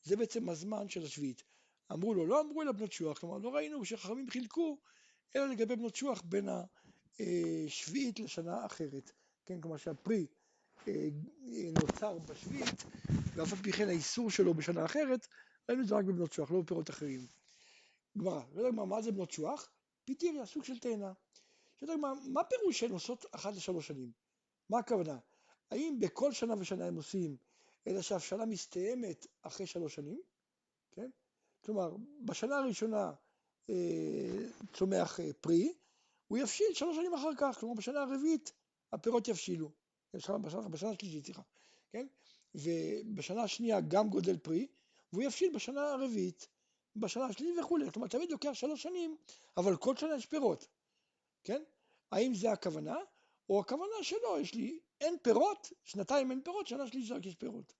זה 0.03 0.15
בעצם 0.15 0.49
הזמן 0.49 0.89
של 0.89 1.03
השביעית. 1.03 1.43
אמרו 1.91 2.13
לו, 2.13 2.25
לא 2.25 2.41
אמרו 2.41 2.61
אלא 2.61 2.71
בנות 2.71 2.91
שוח, 2.91 3.19
כלומר 3.19 3.37
לא 3.37 3.55
ראינו 3.55 3.85
שחכמים 3.85 4.29
חילקו 4.29 4.77
אלא 5.35 5.45
לגבי 5.47 5.75
בנות 5.75 5.95
שוח 5.95 6.21
בין 6.21 6.49
השביעית 7.19 8.19
לשנה 8.19 8.65
אחרת, 8.65 9.11
כן, 9.45 9.61
כלומר 9.61 9.77
שהפרי 9.77 10.19
אה, 10.19 10.44
נוצר 11.81 12.17
בשביעית 12.19 12.83
ואף 13.35 13.53
על 13.53 13.59
פי 13.59 13.71
כן 13.71 13.87
האיסור 13.87 14.29
שלו 14.29 14.53
בשנה 14.53 14.85
אחרת, 14.85 15.27
ראינו 15.69 15.83
את 15.83 15.87
זה 15.87 15.95
רק 15.95 16.05
בבנות 16.05 16.33
שוח, 16.33 16.51
לא 16.51 16.61
בפירות 16.61 16.89
אחרים. 16.89 17.27
גמרא, 18.17 18.41
לא 18.53 18.61
יודע 18.61 18.83
מה 18.83 19.01
זה 19.01 19.11
בנות 19.11 19.31
שוח? 19.31 19.69
פיתיריה, 20.05 20.45
סוג 20.45 20.63
של 20.63 20.79
תאנה. 20.79 21.13
שאתה 21.75 21.95
מה, 21.95 22.13
מה 22.27 22.43
פירוש 22.43 22.79
שהן 22.79 22.91
עושות 22.91 23.25
אחת 23.31 23.53
לשלוש 23.53 23.87
שנים? 23.87 24.11
מה 24.69 24.79
הכוונה? 24.79 25.17
האם 25.71 25.97
בכל 25.99 26.31
שנה 26.31 26.53
ושנה 26.59 26.85
הם 26.85 26.95
עושים, 26.95 27.37
אלא 27.87 28.01
שהשנה 28.01 28.45
מסתיימת 28.45 29.27
אחרי 29.41 29.67
שלוש 29.67 29.95
שנים, 29.95 30.21
כן? 30.91 31.09
כלומר, 31.65 31.95
בשנה 32.25 32.57
הראשונה 32.57 33.11
אה, 33.69 34.49
צומח 34.73 35.19
אה, 35.19 35.29
פרי, 35.41 35.73
הוא 36.27 36.37
יבשיל 36.37 36.73
שלוש 36.73 36.95
שנים 36.95 37.13
אחר 37.13 37.29
כך, 37.37 37.57
כלומר 37.59 37.75
בשנה 37.75 38.01
הרביעית 38.01 38.51
הפירות 38.93 39.27
יבשילו, 39.27 39.71
בשנה, 40.15 40.37
בשנה, 40.37 40.69
בשנה 40.69 40.89
השלישית, 40.89 41.25
סליחה, 41.25 41.41
כן? 41.89 42.07
ובשנה 42.55 43.43
השנייה 43.43 43.81
גם 43.81 44.09
גודל 44.09 44.37
פרי, 44.37 44.67
והוא 45.13 45.23
יבשיל 45.23 45.53
בשנה 45.55 45.81
הרביעית, 45.81 46.47
בשנה 46.95 47.25
השלישית 47.25 47.55
וכולי, 47.59 47.91
כלומר 47.91 48.07
תמיד 48.07 48.31
לוקח 48.31 48.53
שלוש 48.53 48.83
שנים, 48.83 49.17
אבל 49.57 49.77
כל 49.77 49.95
שנה 49.95 50.15
יש 50.15 50.25
פירות, 50.25 50.67
כן? 51.43 51.63
האם 52.11 52.33
זה 52.33 52.51
הכוונה? 52.51 52.95
או 53.49 53.59
הכוונה 53.59 53.93
שלא, 54.01 54.37
יש 54.41 54.53
לי 54.53 54.79
אין 55.01 55.17
פירות, 55.23 55.71
שנתיים 55.83 56.31
אין 56.31 56.41
פירות, 56.43 56.67
שנה 56.67 56.87
שלישית 56.87 57.11
רק 57.11 57.25
יש 57.25 57.35
פירות. 57.35 57.73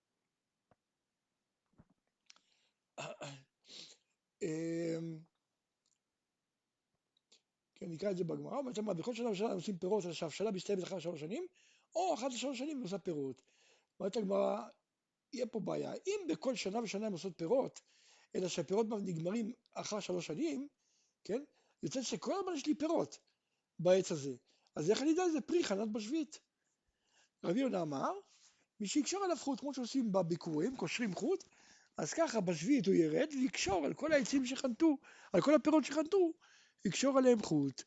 אמ, 4.42 5.20
כן, 7.76 7.86
נקרא 7.90 8.12
את 8.12 8.18
זה 8.18 8.24
בגמרא, 8.24 8.62
בכל 8.98 9.16
שנה 9.16 9.30
ושנה 9.30 9.52
עושים 9.52 9.78
פירות, 9.78 10.06
אז 10.06 10.16
שההבשלה 10.16 10.52
מסתיימת 10.52 10.84
אחרי 10.84 11.02
שלוש 11.02 11.20
שנים, 11.20 11.48
או 11.96 12.14
אחת 12.14 12.34
לשלוש 12.34 12.60
שנים 12.60 12.80
ועושה 12.80 12.98
פירות. 12.98 13.42
אומרת 14.00 14.18
הגמרא, 14.18 14.62
יהיה 15.34 15.48
פה 15.48 15.60
בעיה. 15.60 15.94
אם 16.08 16.28
בכל 16.30 16.56
שנה 16.56 16.84
ושנה 16.84 17.08
הם 17.08 17.14
עושות 17.14 17.34
פירות, 17.38 17.82
אלא 18.36 18.48
שהפירות 18.48 18.88
נגמרים 18.90 19.52
אחר 19.74 20.00
שלוש 20.00 20.28
שנים, 20.28 20.68
כן? 21.24 21.44
יוצא 21.84 22.02
שכל 22.02 22.34
הזמן 22.40 22.54
יש 22.54 22.66
לי 22.66 22.76
פירות 22.76 23.20
בעץ 23.80 24.12
הזה. 24.12 24.36
אז 24.76 24.92
איך 24.92 25.02
אני 25.02 25.10
יודע 25.10 25.24
איזה 25.24 25.42
פרי 25.42 25.64
חנת 25.64 25.92
בשביעית? 25.92 26.40
רבי 27.44 27.60
יונה 27.60 27.82
אמר, 27.82 28.12
מי 28.80 28.88
שיקשור 28.88 29.24
עליו 29.24 29.38
חוט, 29.38 29.60
כמו 29.60 29.74
שעושים 29.74 30.12
בביקורים, 30.12 30.78
קושרים 30.78 31.16
חוט, 31.16 31.44
אז 31.98 32.14
ככה 32.14 32.42
בשביעית 32.42 32.86
הוא 32.86 32.96
ירד 32.96 33.28
ויקשור 33.34 33.86
על 33.86 33.94
כל 33.94 34.12
העצים 34.12 34.46
שחנתו, 34.46 34.98
על 35.34 35.42
כל 35.42 35.54
הפירות 35.56 35.84
שחנתו, 35.84 36.34
יקשור 36.86 37.18
עליהם 37.18 37.44
חוט. 37.44 37.84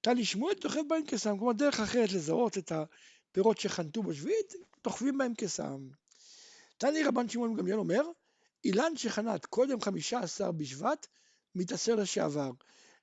תני 0.00 0.24
שמואל 0.24 0.54
דוחף 0.60 0.80
בהם 0.88 1.06
כסם, 1.06 1.38
כלומר 1.38 1.52
דרך 1.52 1.80
אחרת 1.80 2.12
לזהות 2.12 2.58
את 2.58 2.72
הפירות 3.32 3.58
שחנתו 3.58 4.02
בשביעית, 4.02 4.54
דוחפים 4.84 5.18
בהם 5.18 5.34
כסם. 5.34 5.88
תני 6.78 7.02
רבן 7.02 7.28
שמעון 7.28 7.56
גמליאל 7.56 7.78
אומר, 7.78 8.02
אילן 8.64 8.96
שחנת 8.96 9.46
קודם 9.46 9.80
חמישה 9.80 10.20
עשר 10.20 10.52
בשבט, 10.52 11.06
מתעשר 11.54 11.94
לשעבר. 11.94 12.50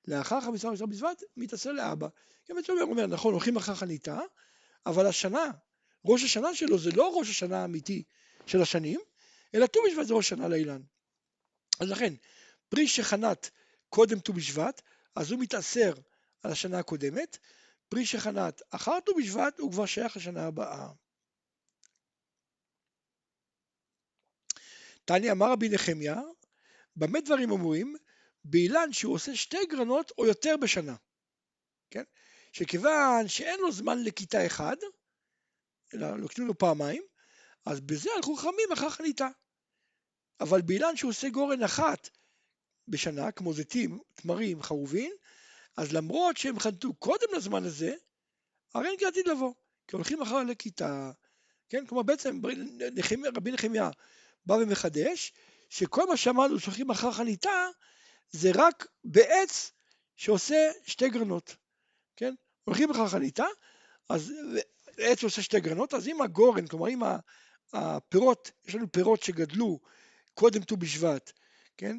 לאחר 0.08 0.40
חמישה 0.40 0.72
עשר 0.72 0.86
בשבט, 0.86 1.22
מתעשר 1.36 1.72
לאבא. 1.72 2.08
גם 2.50 2.58
את 2.58 2.64
זה 2.64 2.72
אומר, 2.72 3.06
נכון, 3.06 3.32
הולכים 3.32 3.56
אחר 3.56 3.74
חניתה, 3.74 4.20
אבל 4.86 5.06
השנה, 5.06 5.50
ראש 6.04 6.24
השנה 6.24 6.54
שלו 6.54 6.78
זה 6.78 6.90
לא 6.90 7.18
ראש 7.18 7.30
השנה 7.30 7.62
האמיתי 7.62 8.02
של 8.46 8.62
השנים, 8.62 9.00
אלא 9.54 9.66
ט"ו 9.66 9.80
בשבט 9.86 10.06
זה 10.06 10.14
ראש 10.14 10.26
השנה 10.26 10.48
לאילן. 10.48 10.82
אז 11.80 11.90
לכן, 11.90 12.14
פרי 12.68 12.88
שחנת 12.88 13.50
קודם 13.88 14.20
ט"ו 14.20 14.32
בשבט, 14.32 14.82
אז 15.14 15.30
הוא 15.30 15.40
מתעשר 15.40 15.94
על 16.42 16.52
השנה 16.52 16.78
הקודמת, 16.78 17.38
פרי 17.90 18.06
שחנת 18.06 18.62
אחר 18.70 19.00
ט"ו 19.00 19.14
בשבט 19.14 19.58
הוא 19.58 19.72
כבר 19.72 19.86
שייך 19.86 20.16
לשנה 20.16 20.46
הבאה. 20.46 20.88
תני 25.04 25.30
אמר 25.30 25.52
רבי 25.52 25.68
נחמיה, 25.68 26.20
במה 26.96 27.20
דברים 27.20 27.50
אומרים? 27.50 27.96
באילן 28.44 28.92
שהוא 28.92 29.14
עושה 29.14 29.36
שתי 29.36 29.66
גרנות 29.66 30.12
או 30.18 30.26
יותר 30.26 30.56
בשנה. 30.60 30.96
כן? 31.90 32.04
שכיוון 32.52 33.28
שאין 33.28 33.60
לו 33.60 33.72
זמן 33.72 34.04
לכיתה 34.04 34.46
אחד, 34.46 34.76
אלא 35.94 36.16
לוקחים 36.16 36.46
לו 36.46 36.58
פעמיים, 36.58 37.02
אז 37.64 37.80
בזה 37.80 38.10
הלכו 38.16 38.36
חכמים 38.36 38.72
אחר 38.72 38.90
חניתה. 38.90 39.28
אבל 40.40 40.62
באילן 40.62 40.96
שהוא 40.96 41.10
עושה 41.10 41.28
גורן 41.28 41.62
אחת 41.62 42.08
בשנה, 42.88 43.32
כמו 43.32 43.52
זיתים, 43.52 44.00
תמרים, 44.14 44.62
חרובין, 44.62 45.12
אז 45.76 45.92
למרות 45.92 46.36
שהם 46.36 46.58
חנתו 46.58 46.94
קודם 46.94 47.26
לזמן 47.36 47.64
הזה, 47.64 47.94
הרי 48.74 48.88
אין 48.88 49.08
עתיד 49.08 49.28
לבוא, 49.28 49.54
כי 49.88 49.96
הולכים 49.96 50.22
אחר 50.22 50.42
לכיתה, 50.42 51.10
כן? 51.68 51.86
כלומר 51.86 52.02
בעצם 52.02 52.40
רבי 53.36 53.52
נחמיה 53.52 53.90
בא 54.46 54.54
ומחדש, 54.54 55.32
שכל 55.68 56.08
מה 56.08 56.16
שאמרנו 56.16 56.60
שהולכים 56.60 56.90
אחר 56.90 57.12
חניתה, 57.12 57.68
זה 58.30 58.50
רק 58.54 58.86
בעץ 59.04 59.72
שעושה 60.16 60.70
שתי 60.86 61.08
גרנות, 61.08 61.56
כן? 62.16 62.34
הולכים 62.64 62.90
אחר 62.90 63.08
חניתה, 63.08 63.46
אז 64.08 64.32
עץ 64.96 65.22
עושה 65.22 65.42
שתי 65.42 65.60
גרנות, 65.60 65.94
אז 65.94 66.08
אם 66.08 66.22
הגורן, 66.22 66.66
כלומר 66.66 66.88
אם 66.88 67.00
הפירות, 67.72 68.50
יש 68.64 68.74
לנו 68.74 68.92
פירות 68.92 69.22
שגדלו 69.22 69.80
קודם 70.34 70.62
ט"ו 70.62 70.76
בשבט, 70.76 71.32
כן? 71.76 71.98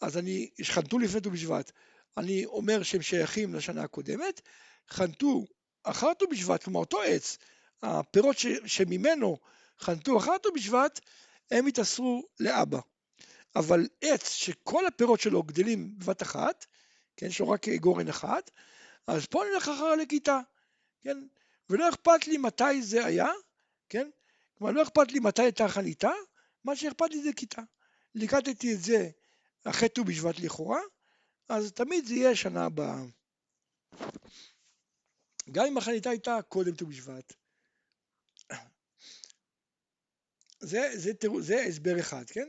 אז 0.00 0.18
אני, 0.18 0.50
חנתו 0.62 0.98
לפני 0.98 1.20
ט"ו 1.20 1.30
בשבט, 1.30 1.72
אני 2.18 2.46
אומר 2.46 2.82
שהם 2.82 3.02
שייכים 3.02 3.54
לשנה 3.54 3.82
הקודמת, 3.82 4.40
חנתו 4.90 5.44
אחר 5.82 6.14
ט"ו 6.14 6.26
בשבט, 6.30 6.62
כלומר 6.62 6.80
אותו 6.80 7.02
עץ, 7.02 7.38
הפירות 7.82 8.38
ש, 8.38 8.46
שממנו 8.66 9.38
חנתו 9.80 10.18
אחר 10.18 10.38
ט"ו 10.38 10.52
בשבט, 10.54 11.00
הם 11.50 11.68
יתאסרו 11.68 12.22
לאבא. 12.40 12.78
אבל 13.56 13.88
עץ 14.00 14.30
שכל 14.30 14.86
הפירות 14.86 15.20
שלו 15.20 15.42
גדלים 15.42 15.98
בבת 15.98 16.22
אחת, 16.22 16.66
כן, 17.16 17.26
יש 17.26 17.40
לו 17.40 17.48
רק 17.48 17.68
גורן 17.68 18.08
אחת, 18.08 18.50
אז 19.06 19.26
פה 19.26 19.42
נלך 19.52 19.68
אחר 19.68 19.94
לכיתה, 19.94 20.40
כן, 21.02 21.18
ולא 21.70 21.88
אכפת 21.88 22.26
לי 22.26 22.38
מתי 22.38 22.82
זה 22.82 23.06
היה, 23.06 23.28
כן, 23.88 24.10
כלומר 24.58 24.72
לא 24.72 24.82
אכפת 24.82 25.12
לי 25.12 25.20
מתי 25.20 25.42
הייתה 25.42 25.68
חניתה, 25.68 26.10
מה 26.64 26.76
שאכפת 26.76 27.10
לי 27.10 27.22
זה 27.22 27.32
כיתה. 27.32 27.62
ליקטתי 28.14 28.74
את 28.74 28.80
זה 28.80 29.10
אחרי 29.64 29.88
ט"ו 29.88 30.04
בשבט 30.04 30.38
לכאורה, 30.38 30.80
אז 31.48 31.72
תמיד 31.72 32.04
זה 32.04 32.14
יהיה 32.14 32.36
שנה 32.36 32.64
הבאה. 32.64 32.96
גם 35.52 35.66
אם 35.66 35.78
החניתה 35.78 36.10
הייתה 36.10 36.38
קודם 36.48 36.74
ט"ו 36.74 36.86
בשבט. 36.86 37.32
זה, 40.60 40.90
זה, 40.94 41.10
זה, 41.40 41.62
הסבר 41.68 42.00
אחד, 42.00 42.24
כן? 42.30 42.48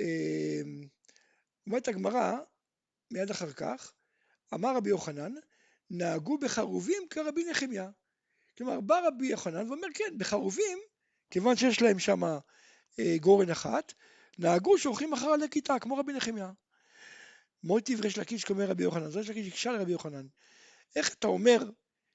אמ, 0.00 0.88
אומרת 1.66 1.88
הגמרא, 1.88 2.32
מיד 3.10 3.30
אחר 3.30 3.52
כך, 3.52 3.92
אמר 4.54 4.76
רבי 4.76 4.90
יוחנן, 4.90 5.32
נהגו 5.90 6.38
בחרובים 6.38 7.02
כרבי 7.10 7.44
נחמיה. 7.50 7.90
כלומר, 8.58 8.80
בא 8.80 9.00
רבי 9.06 9.26
יוחנן 9.26 9.68
ואומר, 9.70 9.88
כן, 9.94 10.18
בחרובים, 10.18 10.78
כיוון 11.30 11.56
שיש 11.56 11.82
להם 11.82 11.98
שם 11.98 12.24
אה, 12.98 13.16
גורן 13.20 13.50
אחת, 13.50 13.92
נהגו 14.38 14.78
שהולכים 14.78 15.12
אחר 15.12 15.36
לכיתה, 15.36 15.78
כמו 15.78 15.96
רבי 15.96 16.12
נחמיה. 16.12 16.52
מויטיב 17.66 18.00
ריש 18.00 18.18
לקיש 18.18 18.44
כאומר 18.44 18.70
רבי 18.70 18.82
יוחנן, 18.82 19.10
זה 19.10 19.18
ריש 19.18 19.28
לקיש 19.28 19.48
הקשה 19.48 19.72
לרבי 19.72 19.92
יוחנן. 19.92 20.26
איך 20.96 21.14
אתה 21.14 21.26
אומר 21.26 21.58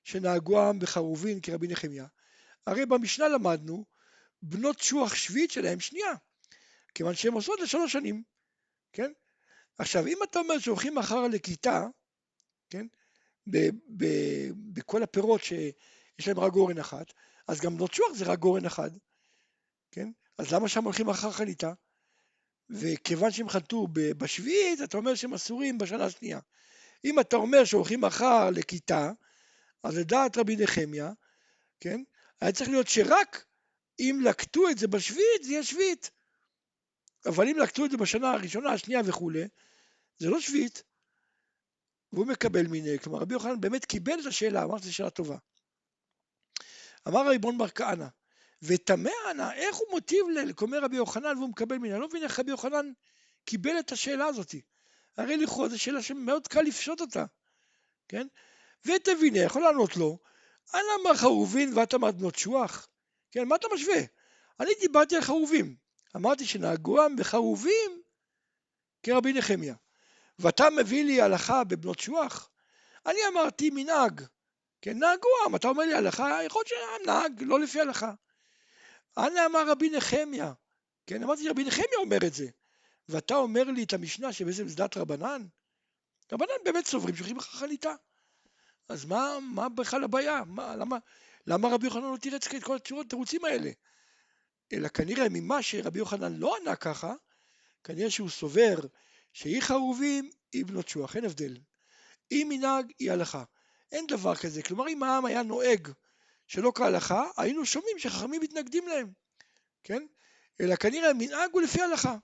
שנהגו 0.03 0.59
העם 0.59 0.79
בחרובין 0.79 1.39
כרבי 1.41 1.67
נחמיה? 1.67 2.05
הרי 2.67 2.85
במשנה 2.85 3.27
למדנו 3.27 3.85
בנות 4.41 4.79
שוח 4.79 5.15
שביעית 5.15 5.51
שלהם 5.51 5.79
שנייה, 5.79 6.11
כיוון 6.95 7.15
שהן 7.15 7.33
עושות 7.33 7.59
לשלוש 7.59 7.91
שנים, 7.91 8.23
כן? 8.93 9.11
עכשיו, 9.77 10.07
אם 10.07 10.17
אתה 10.23 10.39
אומר 10.39 10.59
שהולכים 10.59 10.97
אחר 10.97 11.27
לכיתה, 11.27 11.87
כן? 12.69 12.87
ב- 13.47 13.69
ב- 13.97 14.51
בכל 14.73 15.03
הפירות 15.03 15.43
שיש 15.43 16.27
להם 16.27 16.39
רק 16.39 16.51
גורן 16.51 16.77
אחת, 16.77 17.13
אז 17.47 17.61
גם 17.61 17.77
בנות 17.77 17.93
שוח 17.93 18.13
זה 18.13 18.25
רק 18.25 18.39
גורן 18.39 18.65
אחד, 18.65 18.91
כן? 19.91 20.11
אז 20.37 20.53
למה 20.53 20.67
שם 20.67 20.83
הולכים 20.83 21.09
אחר 21.09 21.31
חניתה? 21.31 21.73
וכיוון 22.71 23.31
שהם 23.31 23.49
חנתו 23.49 23.87
בשביעית, 23.93 24.81
אתה 24.81 24.97
אומר 24.97 25.15
שהם 25.15 25.33
אסורים 25.33 25.77
בשנה 25.77 26.05
השנייה. 26.05 26.39
אם 27.05 27.19
אתה 27.19 27.35
אומר 27.35 27.65
שהולכים 27.65 28.01
מחר 28.01 28.49
לכיתה, 28.49 29.11
אז 29.83 29.97
לדעת 29.97 30.37
רבי 30.37 30.55
נחמיה, 30.55 31.11
כן, 31.79 32.01
היה 32.41 32.51
צריך 32.51 32.69
להיות 32.69 32.87
שרק 32.87 33.45
אם 33.99 34.19
לקטו 34.23 34.69
את 34.69 34.77
זה 34.77 34.87
בשביעית, 34.87 35.43
זה 35.43 35.51
יהיה 35.51 35.63
שביעית. 35.63 36.11
אבל 37.25 37.47
אם 37.47 37.57
לקטו 37.57 37.85
את 37.85 37.91
זה 37.91 37.97
בשנה 37.97 38.31
הראשונה, 38.31 38.71
השנייה 38.73 39.01
וכולי, 39.05 39.47
זה 40.17 40.29
לא 40.29 40.41
שביעית. 40.41 40.83
והוא 42.13 42.27
מקבל 42.27 42.67
מיני, 42.67 42.99
כלומר 42.99 43.19
רבי 43.19 43.33
יוחנן 43.33 43.61
באמת 43.61 43.85
קיבל 43.85 44.19
את 44.21 44.25
השאלה, 44.25 44.63
אמרתי 44.63 44.83
שזו 44.83 44.93
שאלה 44.93 45.09
טובה. 45.09 45.37
אמר 47.07 47.19
הריבון 47.19 47.57
בר 47.57 47.69
כהנא, 47.69 48.07
ותמה 48.61 49.09
נא, 49.35 49.51
איך 49.51 49.75
הוא 49.75 49.87
מוטיב 49.91 50.25
לקומר 50.29 50.79
רבי 50.79 50.95
יוחנן 50.95 51.37
והוא 51.37 51.49
מקבל 51.49 51.77
מיני? 51.77 51.93
אני 51.93 52.01
לא 52.01 52.07
מבין 52.07 52.23
איך 52.23 52.39
רבי 52.39 52.51
יוחנן 52.51 52.91
קיבל 53.45 53.79
את 53.79 53.91
השאלה 53.91 54.25
הזאת. 54.25 54.55
הרי 55.17 55.37
לכאורה 55.37 55.69
זו 55.69 55.79
שאלה 55.79 56.01
שמאוד 56.01 56.47
קל 56.47 56.61
לפשוט 56.61 57.01
אותה, 57.01 57.25
כן? 58.07 58.27
ותביני, 58.85 59.39
יכול 59.39 59.61
לענות 59.61 59.97
לו, 59.97 60.19
אנא 60.73 60.81
אמר 61.01 61.15
חרובין 61.15 61.77
ואת 61.77 61.93
אמרת 61.93 62.15
בנות 62.15 62.35
שוח? 62.35 62.87
כן, 63.31 63.47
מה 63.47 63.55
אתה 63.55 63.67
משווה? 63.73 64.01
אני 64.59 64.71
דיברתי 64.81 65.15
על 65.15 65.21
חרובים. 65.21 65.75
אמרתי 66.15 66.45
שנהגוהם 66.45 67.15
בחרובים 67.15 68.01
כרבי 69.03 69.33
נחמיה. 69.33 69.75
ואתה 70.39 70.69
מביא 70.69 71.03
לי 71.03 71.21
הלכה 71.21 71.63
בבנות 71.63 71.99
שוח? 71.99 72.49
אני 73.05 73.19
אמרתי 73.27 73.69
מנהג 73.69 74.21
כן, 74.81 74.99
נהגו 74.99 75.29
עם, 75.45 75.55
אתה 75.55 75.67
אומר 75.67 75.83
לי 75.83 75.93
הלכה, 75.93 76.43
יכול 76.43 76.63
להיות 76.65 77.01
שנהג 77.03 77.43
לא 77.43 77.59
לפי 77.59 77.81
הלכה. 77.81 78.13
אנא 79.17 79.45
אמר 79.45 79.69
רבי 79.71 79.89
נחמיה, 79.89 80.53
כן, 81.07 81.23
אמרתי 81.23 81.49
רבי 81.49 81.63
נחמיה 81.63 81.97
אומר 81.97 82.17
את 82.27 82.33
זה, 82.33 82.47
ואתה 83.09 83.35
אומר 83.35 83.63
לי 83.63 83.83
את 83.83 83.93
המשנה 83.93 84.33
שבעצם 84.33 84.67
זה 84.67 84.75
דת 84.75 84.97
רבנן? 84.97 85.45
רבנן 86.31 86.53
באמת 86.65 86.85
סוברים 86.85 87.15
שהולכים 87.15 87.37
לך 87.37 87.45
חליטה. 87.45 87.95
אז 88.89 89.05
מה, 89.05 89.37
מה 89.41 89.69
בכלל 89.69 90.03
הבעיה? 90.03 90.43
מה, 90.47 90.75
למה, 90.75 90.97
למה 91.47 91.69
רבי 91.69 91.85
יוחנן 91.85 92.11
לא 92.11 92.17
תירץ 92.17 92.47
את 92.47 92.63
כל 92.63 92.77
התירוצים 93.01 93.45
האלה? 93.45 93.71
אלא 94.73 94.87
כנראה 94.87 95.29
ממה 95.29 95.61
שרבי 95.61 95.99
יוחנן 95.99 96.33
לא 96.33 96.57
ענה 96.57 96.75
ככה, 96.75 97.13
כנראה 97.83 98.09
שהוא 98.09 98.29
סובר 98.29 98.75
שאי 99.33 99.61
חרובים 99.61 100.29
היא 100.53 100.65
בנות 100.65 100.87
שוח, 100.87 101.15
אין 101.15 101.25
הבדל. 101.25 101.57
אם 102.31 102.47
מנהג 102.49 102.91
היא 102.99 103.11
הלכה. 103.11 103.43
אין 103.91 104.07
דבר 104.07 104.35
כזה. 104.35 104.63
כלומר, 104.63 104.87
אם 104.89 105.03
העם 105.03 105.25
היה 105.25 105.43
נוהג 105.43 105.87
שלא 106.51 106.71
כהלכה, 106.75 107.23
היינו 107.37 107.65
שומעים 107.65 107.99
שחכמים 107.99 108.41
מתנגדים 108.41 108.87
להם, 108.87 109.11
כן? 109.83 110.05
אלא 110.61 110.75
כנראה 110.75 111.09
המנהג 111.09 111.49
הוא 111.51 111.61
לפי 111.61 111.81
הלכה, 111.81 112.15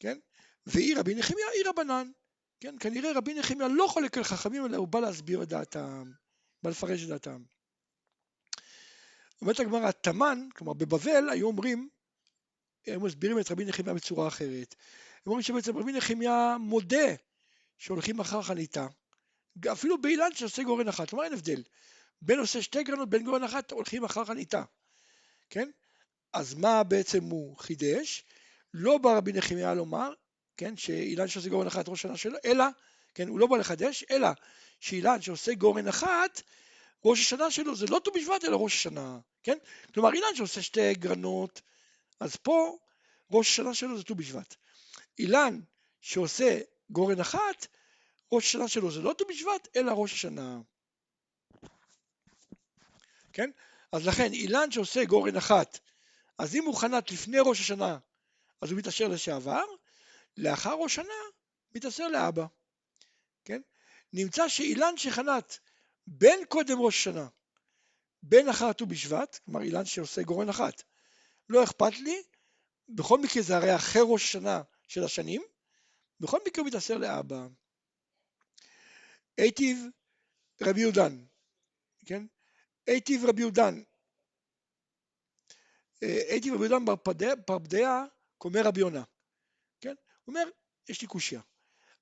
כן? 0.00 0.18
והיא 0.66 0.96
רבי 0.96 1.14
נחמיה 1.14 1.46
היא 1.54 1.64
רבנן, 1.66 2.10
כן? 2.60 2.74
כנראה 2.80 3.12
רבי 3.12 3.34
נחמיה 3.34 3.68
לא 3.68 3.86
חולק 3.86 4.18
על 4.18 4.24
חכמים, 4.24 4.66
אלא 4.66 4.76
הוא 4.76 4.88
בא 4.88 5.00
להסביר 5.00 5.42
את 5.42 5.48
דעתם, 5.48 6.10
בא 6.62 6.70
לפרש 6.70 7.02
את 7.02 7.08
דעתם. 7.08 7.42
אומרת 9.40 9.60
הגמרא, 9.60 9.90
תמן, 9.90 10.48
כלומר 10.56 10.72
בבבל 10.72 11.28
היו 11.30 11.46
אומרים, 11.46 11.88
הם 12.86 13.04
מסבירים 13.04 13.38
את 13.38 13.50
רבי 13.50 13.64
נחמיה 13.64 13.94
בצורה 13.94 14.28
אחרת. 14.28 14.74
הם 15.16 15.26
אומרים 15.26 15.42
שבעצם 15.42 15.76
רבי 15.76 15.92
נחמיה 15.92 16.56
מודה 16.60 17.14
שהולכים 17.78 18.20
אחר 18.20 18.42
חניתה, 18.42 18.86
אפילו 19.72 20.00
באילן 20.00 20.34
שעושה 20.34 20.62
גורן 20.62 20.88
אחת, 20.88 21.10
כלומר 21.10 21.24
אין 21.24 21.32
הבדל. 21.32 21.62
בין 22.24 22.38
עושה 22.38 22.62
שתי 22.62 22.82
גרנות, 22.82 23.10
בין 23.10 23.24
גורן 23.24 23.44
אחת, 23.44 23.70
הולכים 23.70 24.04
אחר 24.04 24.24
חניתה, 24.24 24.62
כן? 25.50 25.70
אז 26.32 26.54
מה 26.54 26.82
בעצם 26.82 27.24
הוא 27.24 27.56
חידש? 27.58 28.24
לא 28.74 28.98
בא 28.98 29.16
רבי 29.16 29.32
נחמיה 29.32 29.74
לומר, 29.74 30.12
כן, 30.56 30.76
שאילן 30.76 31.28
שעושה 31.28 31.48
גורן 31.48 31.66
אחת 31.66 31.88
ראש 31.88 32.02
שנה 32.02 32.16
שלו, 32.16 32.38
אלא, 32.44 32.64
כן, 33.14 33.28
הוא 33.28 33.38
לא 33.38 33.46
בא 33.46 33.56
לחדש, 33.56 34.04
אלא 34.10 34.28
שאילן 34.80 35.22
שעושה 35.22 35.54
גורן 35.54 35.88
אחת, 35.88 36.42
ראש 37.04 37.20
השנה 37.20 37.50
שלו 37.50 37.76
זה 37.76 37.86
לא 37.86 38.00
ט"ו 38.04 38.10
בשבט 38.10 38.44
אלא 38.44 38.56
ראש 38.56 38.74
השנה, 38.74 39.18
כן? 39.42 39.58
כלומר 39.94 40.12
אילן 40.12 40.34
שעושה 40.34 40.62
שתי 40.62 40.94
גרנות, 40.94 41.62
אז 42.20 42.36
פה 42.36 42.78
ראש 43.30 43.50
השנה 43.50 43.74
שלו 43.74 43.98
זה 43.98 44.04
ט"ו 44.04 44.14
בשבט. 44.14 44.54
אילן 45.18 45.60
שעושה 46.00 46.60
גורן 46.90 47.20
אחת, 47.20 47.66
ראש 48.32 48.44
השנה 48.44 48.68
שלו 48.68 48.90
זה 48.90 49.00
לא 49.02 49.14
ט"ו 49.18 49.24
בשבט, 49.28 49.68
אלא 49.76 49.92
ראש 49.92 50.12
השנה. 50.12 50.60
כן? 53.34 53.50
אז 53.92 54.06
לכן 54.06 54.32
אילן 54.32 54.70
שעושה 54.70 55.04
גורן 55.04 55.36
אחת, 55.36 55.78
אז 56.38 56.54
אם 56.54 56.64
הוא 56.64 56.76
חנת 56.76 57.10
לפני 57.10 57.38
ראש 57.40 57.60
השנה, 57.60 57.98
אז 58.60 58.70
הוא 58.70 58.78
מתעשר 58.78 59.08
לשעבר, 59.08 59.64
לאחר 60.36 60.74
ראש 60.74 60.94
שנה, 60.94 61.14
מתעשר 61.74 62.08
לאבא. 62.08 62.46
כן? 63.44 63.60
נמצא 64.12 64.48
שאילן 64.48 64.96
שחנת 64.96 65.58
בין 66.06 66.44
קודם 66.48 66.78
ראש 66.80 66.96
השנה, 66.96 67.26
בין 68.22 68.48
אחר 68.48 68.72
ט"ו 68.72 68.86
בשבט, 68.86 69.38
כלומר 69.44 69.62
אילן 69.62 69.84
שעושה 69.84 70.22
גורן 70.22 70.48
אחת, 70.48 70.82
לא 71.48 71.64
אכפת 71.64 71.98
לי, 71.98 72.22
בכל 72.88 73.18
מקרה 73.18 73.42
זה 73.42 73.56
הרי 73.56 73.76
אחרי 73.76 74.02
ראש 74.04 74.24
השנה 74.24 74.62
של 74.88 75.04
השנים, 75.04 75.42
בכל 76.20 76.38
מקרה 76.46 76.62
הוא 76.62 76.68
מתעשר 76.68 76.98
לאבא. 76.98 77.46
היטיב 79.36 79.78
רבי 80.62 80.80
יהודן, 80.80 81.24
כן? 82.06 82.26
היטיב 82.86 83.24
רבי 83.24 83.40
יהודן, 83.40 83.82
היטיב 86.00 86.54
רבי 86.54 86.66
יהודן 86.66 86.84
פרפדיה 87.46 88.04
קומר 88.38 88.60
רבי 88.64 88.80
יונה, 88.80 89.02
כן? 89.80 89.94
הוא 90.24 90.34
אומר, 90.34 90.48
יש 90.88 91.02
לי 91.02 91.08
קושייה. 91.08 91.40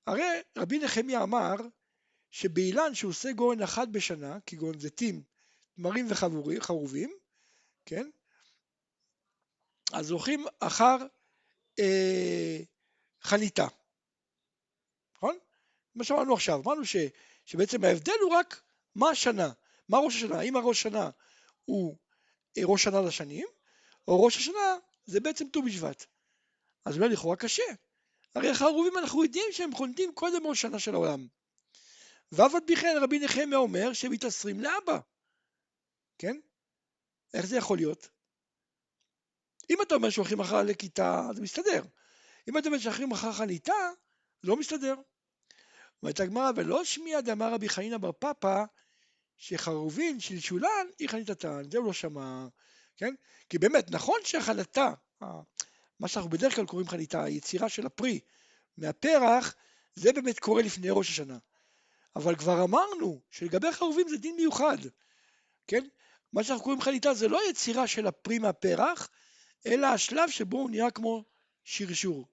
הרי 0.07 0.23
רבי 0.57 0.79
נחמיה 0.79 1.23
אמר 1.23 1.55
שבאילן 2.31 2.95
שהוא 2.95 3.09
עושה 3.09 3.31
גורן 3.31 3.61
אחת 3.61 3.87
בשנה, 3.87 4.37
כגון 4.45 4.79
זיתים, 4.79 5.23
תמרים 5.75 6.07
וחרובים, 6.09 7.13
כן? 7.85 8.09
אז 9.93 10.11
הולכים 10.11 10.45
אחר 10.59 10.97
אה, 11.79 12.59
חניתה, 13.21 13.67
נכון? 15.15 15.37
מה 15.95 16.03
שאמרנו 16.03 16.33
עכשיו, 16.33 16.61
אמרנו 16.65 16.85
ש, 16.85 16.95
שבעצם 17.45 17.83
ההבדל 17.83 18.13
הוא 18.21 18.33
רק 18.33 18.61
מה 18.95 19.09
השנה, 19.09 19.51
מה 19.93 19.99
ראש 19.99 20.15
השנה, 20.15 20.39
האם 20.39 20.55
הראש 20.55 20.79
השנה 20.79 21.09
הוא 21.65 21.97
אה, 22.57 22.63
ראש 22.65 22.83
שנה 22.83 23.01
לשנים, 23.01 23.47
או 24.07 24.23
ראש 24.23 24.37
השנה 24.37 24.77
זה 25.05 25.19
בעצם 25.19 25.47
ט"ו 25.49 25.61
בשבט. 25.61 26.05
אז 26.85 26.97
אולי 26.97 27.09
לכאורה 27.09 27.35
קשה. 27.35 27.63
הרי 28.35 28.49
החרובים 28.49 28.97
אנחנו 28.97 29.23
יודעים 29.23 29.45
שהם 29.51 29.75
חונדים 29.75 30.13
קודם 30.13 30.47
ראש 30.47 30.61
שנה 30.61 30.79
של 30.79 30.93
העולם. 30.93 31.27
ואף 32.31 32.55
על 32.55 32.61
פי 32.67 32.75
כן 32.75 32.95
רבי 33.01 33.19
נחמיה 33.19 33.57
אומר 33.57 33.93
שהם 33.93 34.11
מתעשרים 34.11 34.59
לאבא. 34.59 34.99
כן? 36.17 36.39
איך 37.33 37.45
זה 37.45 37.57
יכול 37.57 37.77
להיות? 37.77 38.07
אם 39.69 39.81
אתה 39.81 39.95
אומר 39.95 40.09
שהולכים 40.09 40.39
אחר 40.39 40.63
לכיתה, 40.63 41.21
זה 41.33 41.41
מסתדר. 41.41 41.83
אם 42.49 42.57
אתה 42.57 42.67
אומר 42.67 42.79
שהולכים 42.79 43.11
אחר 43.11 43.31
חניתה, 43.31 43.89
לא 44.43 44.55
מסתדר. 44.55 44.95
אומרת 46.03 46.19
הגמרא, 46.19 46.51
ולא 46.55 46.83
שמיע 46.83 47.21
דאמר 47.21 47.53
רבי 47.53 47.69
חנינא 47.69 47.97
בר 47.97 48.11
פפא, 48.11 48.63
שחרובין 49.43 50.19
שלשולן 50.19 50.87
היא 50.99 51.09
חניתתן, 51.09 51.71
זה 51.71 51.77
הוא 51.77 51.85
לא 51.85 51.93
שמע, 51.93 52.47
כן? 52.97 53.13
כי 53.49 53.57
באמת, 53.57 53.91
נכון 53.91 54.19
שהחנתה, 54.23 54.93
מה 55.99 56.07
שאנחנו 56.07 56.29
בדרך 56.29 56.55
כלל 56.55 56.65
קוראים 56.65 56.87
חניתה, 56.87 57.23
היצירה 57.23 57.69
של 57.69 57.85
הפרי 57.85 58.19
מהפרח, 58.77 59.55
זה 59.95 60.13
באמת 60.13 60.39
קורה 60.39 60.61
לפני 60.61 60.89
ראש 60.89 61.09
השנה. 61.09 61.37
אבל 62.15 62.35
כבר 62.35 62.63
אמרנו 62.63 63.21
שלגבי 63.31 63.71
חרובים 63.71 64.09
זה 64.09 64.17
דין 64.17 64.35
מיוחד, 64.35 64.77
כן? 65.67 65.87
מה 66.33 66.43
שאנחנו 66.43 66.63
קוראים 66.63 66.81
חניתה 66.81 67.13
זה 67.13 67.27
לא 67.27 67.49
יצירה 67.49 67.87
של 67.87 68.07
הפרי 68.07 68.39
מהפרח, 68.39 69.09
אלא 69.65 69.87
השלב 69.87 70.29
שבו 70.29 70.57
הוא 70.57 70.69
נראה 70.69 70.91
כמו 70.91 71.23
שרשור, 71.63 72.27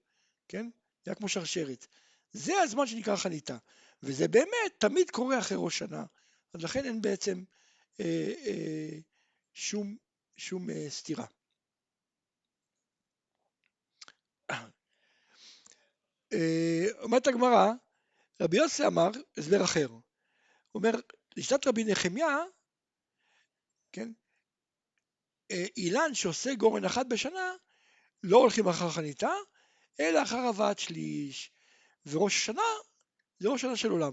כן? 0.49 0.69
נראה 1.07 1.17
כמו 1.17 1.29
שרשרת. 1.29 1.87
זה 2.33 2.63
הזמן 2.63 2.87
שנקרא 2.87 3.17
חניתה, 3.17 3.57
וזה 4.03 4.29
באמת 4.29 4.73
תמיד 4.79 5.11
קורה 5.11 5.39
אחרי 5.39 5.57
ראש 5.61 5.79
שנה, 5.79 6.05
אז 6.55 6.63
לכן 6.65 6.85
אין 6.85 7.03
בעצם 7.03 7.45
אה, 8.01 8.33
אה, 8.47 8.99
שום, 9.55 9.97
שום 10.37 10.71
אה, 10.71 10.87
סתירה. 10.89 11.27
אה, 16.33 16.87
אומרת 17.03 17.27
הגמרא, 17.27 17.73
רבי 18.43 18.57
יוסי 18.57 18.87
אמר 18.87 19.11
הסבר 19.37 19.65
אחר. 19.65 19.87
הוא 19.89 20.03
אומר, 20.75 20.91
לשיטת 21.37 21.67
רבי 21.67 21.85
נחמיה, 21.85 22.39
כן, 23.93 24.13
אה, 25.51 25.67
אילן 25.77 26.15
שעושה 26.15 26.55
גורן 26.55 26.85
אחת 26.85 27.07
בשנה, 27.07 27.53
לא 28.23 28.37
הולכים 28.37 28.69
אחר 28.69 28.91
חניתה, 28.91 29.33
אלא 30.01 30.23
אחר 30.23 30.37
הבאת 30.37 30.79
שליש. 30.79 31.53
וראש 32.07 32.37
השנה 32.37 32.63
זה 33.39 33.49
ראש 33.49 33.65
השנה 33.65 33.77
של 33.77 33.91
עולם? 33.91 34.13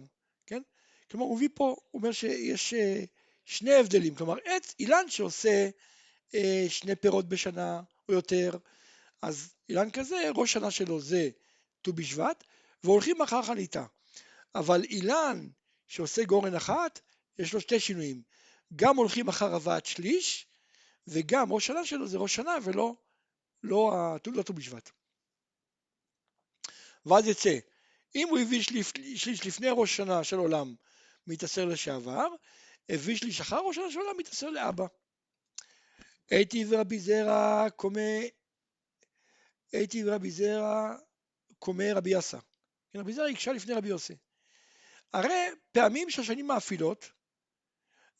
כלומר, 1.11 1.25
הוא 1.25 1.35
מביא 1.35 1.49
פה, 1.53 1.63
הוא 1.91 1.99
אומר 2.01 2.11
שיש 2.11 2.73
אה, 2.73 3.03
שני 3.45 3.73
הבדלים, 3.73 4.15
כלומר, 4.15 4.35
עץ, 4.45 4.75
אילן 4.79 5.09
שעושה 5.09 5.69
אה, 6.35 6.65
שני 6.69 6.95
פירות 6.95 7.29
בשנה 7.29 7.81
או 8.09 8.13
יותר, 8.13 8.51
אז 9.21 9.53
אילן 9.69 9.91
כזה, 9.91 10.29
ראש 10.35 10.53
שנה 10.53 10.71
שלו 10.71 10.99
זה 10.99 11.29
ט"ו 11.81 11.93
בשבט, 11.93 12.43
והולכים 12.83 13.21
אחר 13.21 13.41
חניתה. 13.41 13.85
אבל 14.55 14.83
אילן 14.83 15.47
שעושה 15.87 16.23
גורן 16.23 16.55
אחת, 16.55 16.99
יש 17.39 17.53
לו 17.53 17.61
שתי 17.61 17.79
שינויים. 17.79 18.21
גם 18.75 18.97
הולכים 18.97 19.27
אחר 19.27 19.55
הבאת 19.55 19.85
שליש, 19.85 20.47
וגם 21.07 21.53
ראש 21.53 21.67
שנה 21.67 21.85
שלו 21.85 22.07
זה 22.07 22.17
ראש 22.17 22.35
שנה 22.35 22.55
ולא 22.63 22.95
לא, 23.63 23.93
לא 24.27 24.43
ט"ו 24.43 24.53
בשבט. 24.53 24.91
ואז 27.05 27.27
יצא, 27.27 27.57
אם 28.15 28.27
הוא 28.29 28.39
הביא 28.39 28.61
שליש, 28.61 28.93
שליש 29.15 29.45
לפני 29.45 29.67
ראש 29.71 29.97
שנה 29.97 30.23
של 30.23 30.37
עולם 30.37 30.75
מתעשר 31.27 31.65
לשעבר, 31.65 32.27
הביא 32.89 33.15
שליש 33.15 33.41
אחר 33.41 33.59
ראש 33.59 33.75
שנה 33.75 33.91
של 33.91 33.99
עולם 33.99 34.17
מתעשר 34.17 34.49
לאבא. 34.49 34.85
הייתי 36.29 36.65
ורבי 36.69 36.99
זרע 36.99 37.67
קומה, 37.75 38.01
הייתי 39.71 40.03
ורבי 40.05 40.31
זרע 40.31 40.95
קומה 41.59 41.93
רבי 41.95 42.17
יסא. 42.17 42.37
כן, 42.91 42.99
רבי 42.99 43.13
זרע 43.13 43.27
הקשה 43.27 43.51
לפני 43.51 43.73
רבי 43.73 43.87
יוסי. 43.87 44.15
הרי 45.13 45.49
פעמים 45.71 46.09
שהשנים 46.09 46.47
מאפילות 46.47 47.09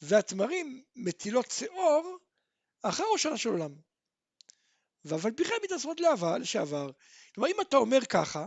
והתמרים 0.01 0.83
מטילות 0.95 1.51
שעור 1.51 2.17
אחרי 2.81 3.05
ראש 3.11 3.23
שנה 3.23 3.37
של 3.37 3.49
עולם. 3.49 3.75
ואף 5.05 5.25
על 5.25 5.31
פי 5.31 5.43
כן 5.43 5.55
מתעשרות 5.63 6.01
לשעבר. 6.39 6.89
כלומר 7.35 7.49
אם 7.49 7.61
אתה 7.61 7.77
אומר 7.77 8.05
ככה, 8.05 8.45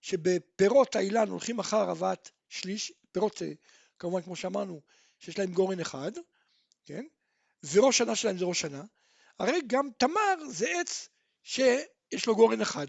שבפירות 0.00 0.96
האילן 0.96 1.28
הולכים 1.28 1.58
אחר 1.58 1.90
הבאת 1.90 2.30
שליש, 2.48 2.92
פירות 3.12 3.42
כמובן 4.00 4.22
כמו 4.22 4.36
שאמרנו, 4.36 4.80
שיש 5.18 5.38
להם 5.38 5.52
גורן 5.52 5.80
אחד, 5.80 6.12
כן? 6.84 7.04
וראש 7.72 7.98
שנה 7.98 8.16
שלהם 8.16 8.38
זה 8.38 8.44
ראש 8.44 8.60
שנה, 8.60 8.82
הרי 9.38 9.60
גם 9.66 9.88
תמר 9.98 10.34
זה 10.50 10.68
עץ 10.80 11.08
שיש 11.42 12.26
לו 12.26 12.36
גורן 12.36 12.60
אחד. 12.60 12.86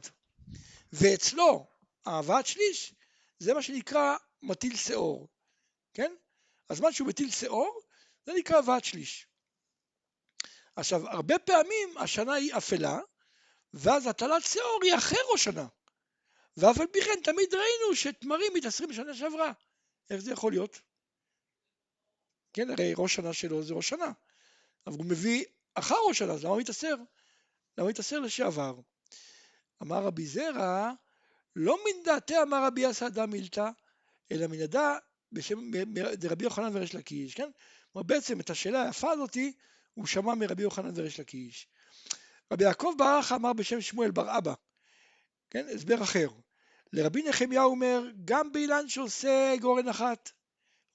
ואצלו, 0.94 1.68
הבאת 2.06 2.46
שליש, 2.46 2.94
זה 3.40 3.54
מה 3.54 3.62
שנקרא 3.62 4.16
מטיל 4.42 4.76
שאור, 4.76 5.28
כן? 5.94 6.16
אז 6.70 6.80
מה 6.80 6.92
שהוא 6.92 7.08
מטיל 7.08 7.32
שאור, 7.32 7.82
זה 8.26 8.34
נקרא 8.34 8.58
הבאת 8.58 8.86
שליש. 8.86 9.28
עכשיו, 10.76 11.08
הרבה 11.10 11.40
פעמים 11.40 11.98
השנה 11.98 12.34
היא 12.34 12.54
אפלה, 12.58 13.00
ואז 13.74 14.08
הטלת 14.08 14.44
שאור 14.44 14.80
היא 14.84 14.96
אחרי 14.96 15.20
ראש 15.32 15.44
שנה. 15.44 15.68
ואף 16.58 16.80
על 16.80 16.88
פי 16.88 17.02
כן 17.02 17.20
תמיד 17.24 17.54
ראינו 17.54 17.96
שתמרים 17.96 18.54
מתעשרים 18.54 18.90
בשנה 18.90 19.14
שעברה. 19.14 19.52
איך 20.10 20.22
זה 20.22 20.32
יכול 20.32 20.52
להיות? 20.52 20.82
כן, 22.54 22.70
הרי 22.70 22.94
ראש 22.98 23.16
שנה 23.16 23.34
שלו 23.34 23.64
זה 23.64 23.74
ראש 23.74 23.90
שנה. 23.90 24.12
אבל 24.88 24.98
הוא 24.98 25.06
מביא 25.06 25.46
אחר 25.74 25.96
ראש 26.08 26.20
שנה, 26.20 26.34
אז 26.34 26.44
למה 26.44 26.58
מתעשר? 26.58 26.96
למה 27.78 27.90
מתעשר 27.90 28.20
לשעבר? 28.20 28.80
אמר 29.82 30.04
רבי 30.04 30.26
זרע, 30.26 30.92
לא 31.56 31.78
מן 31.86 32.04
דעתי 32.04 32.42
אמר 32.42 32.66
רבי 32.66 32.90
אסא 32.90 33.26
מילתא, 33.28 33.70
אלא 34.32 34.48
מן 34.48 34.62
הדע 34.62 34.98
בשם 35.32 35.60
רבי 36.30 36.44
יוחנן 36.44 36.78
וריש 36.78 36.96
לקיש, 36.96 37.34
כן? 37.34 37.50
כלומר 37.94 38.08
בעצם 38.08 38.40
את 38.40 38.50
השאלה 38.50 38.84
היפה 38.84 39.12
הזאתי 39.12 39.54
הוא 39.94 40.06
שמע 40.06 40.36
מרבי 40.36 40.64
יוחנן 40.64 40.92
וריש 40.96 41.20
לקיש. 41.20 41.68
רבי 42.54 42.64
יעקב 42.64 42.94
ברח 42.98 43.32
אמר 43.32 43.54
בשם 43.54 43.82
שמואל 43.82 44.12
בר 44.12 44.38
אבא, 44.38 44.54
כן? 45.50 45.66
הסבר 45.76 46.04
אחר. 46.04 46.30
לרבי 46.94 47.24
נחמיה 47.24 47.64
אומר, 47.64 48.04
גם 48.26 48.52
באילן 48.52 48.90
שעושה 48.90 49.56
גורן 49.62 49.88
אחת, 49.88 50.32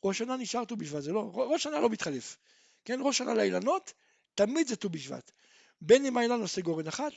ראש 0.05 0.19
שנה 0.19 0.37
נשאר 0.37 0.65
ט"ו 0.65 0.77
בשבט, 0.77 1.03
זה 1.03 1.13
לא, 1.13 1.31
ראש 1.35 1.63
שנה 1.63 1.81
לא 1.81 1.89
מתחלף, 1.91 2.37
כן? 2.85 3.01
ראש 3.03 3.19
שנה 3.19 3.35
לאילנות, 3.35 3.93
תמיד 4.35 4.69
זה 4.69 4.77
ט"ו 4.77 4.89
בשבט. 4.89 5.33
בין 5.81 6.07
אם 6.07 6.17
האילן 6.17 6.41
עושה 6.41 6.61
גורן 6.61 6.87
אחת, 6.87 7.13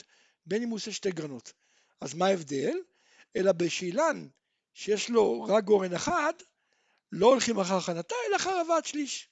בין 0.46 0.64
אם 0.64 0.70
הוא 0.70 0.76
עושה 0.76 0.92
שתי 0.92 1.12
גרנות. 1.12 1.54
אז 2.02 2.14
מה 2.14 2.26
ההבדל? 2.26 2.78
אלא 3.36 3.52
בשאילן 3.52 4.28
שיש 4.74 5.10
לו 5.10 5.44
רק 5.44 5.64
גורן 5.64 5.94
אחד, 5.94 6.34
לא 7.12 7.28
הולכים 7.28 7.60
אחר 7.60 7.78
הכנתה, 7.78 8.16
אלא 8.28 8.36
אחר 8.36 8.56
הבאת 8.56 8.86
שליש. 8.86 9.30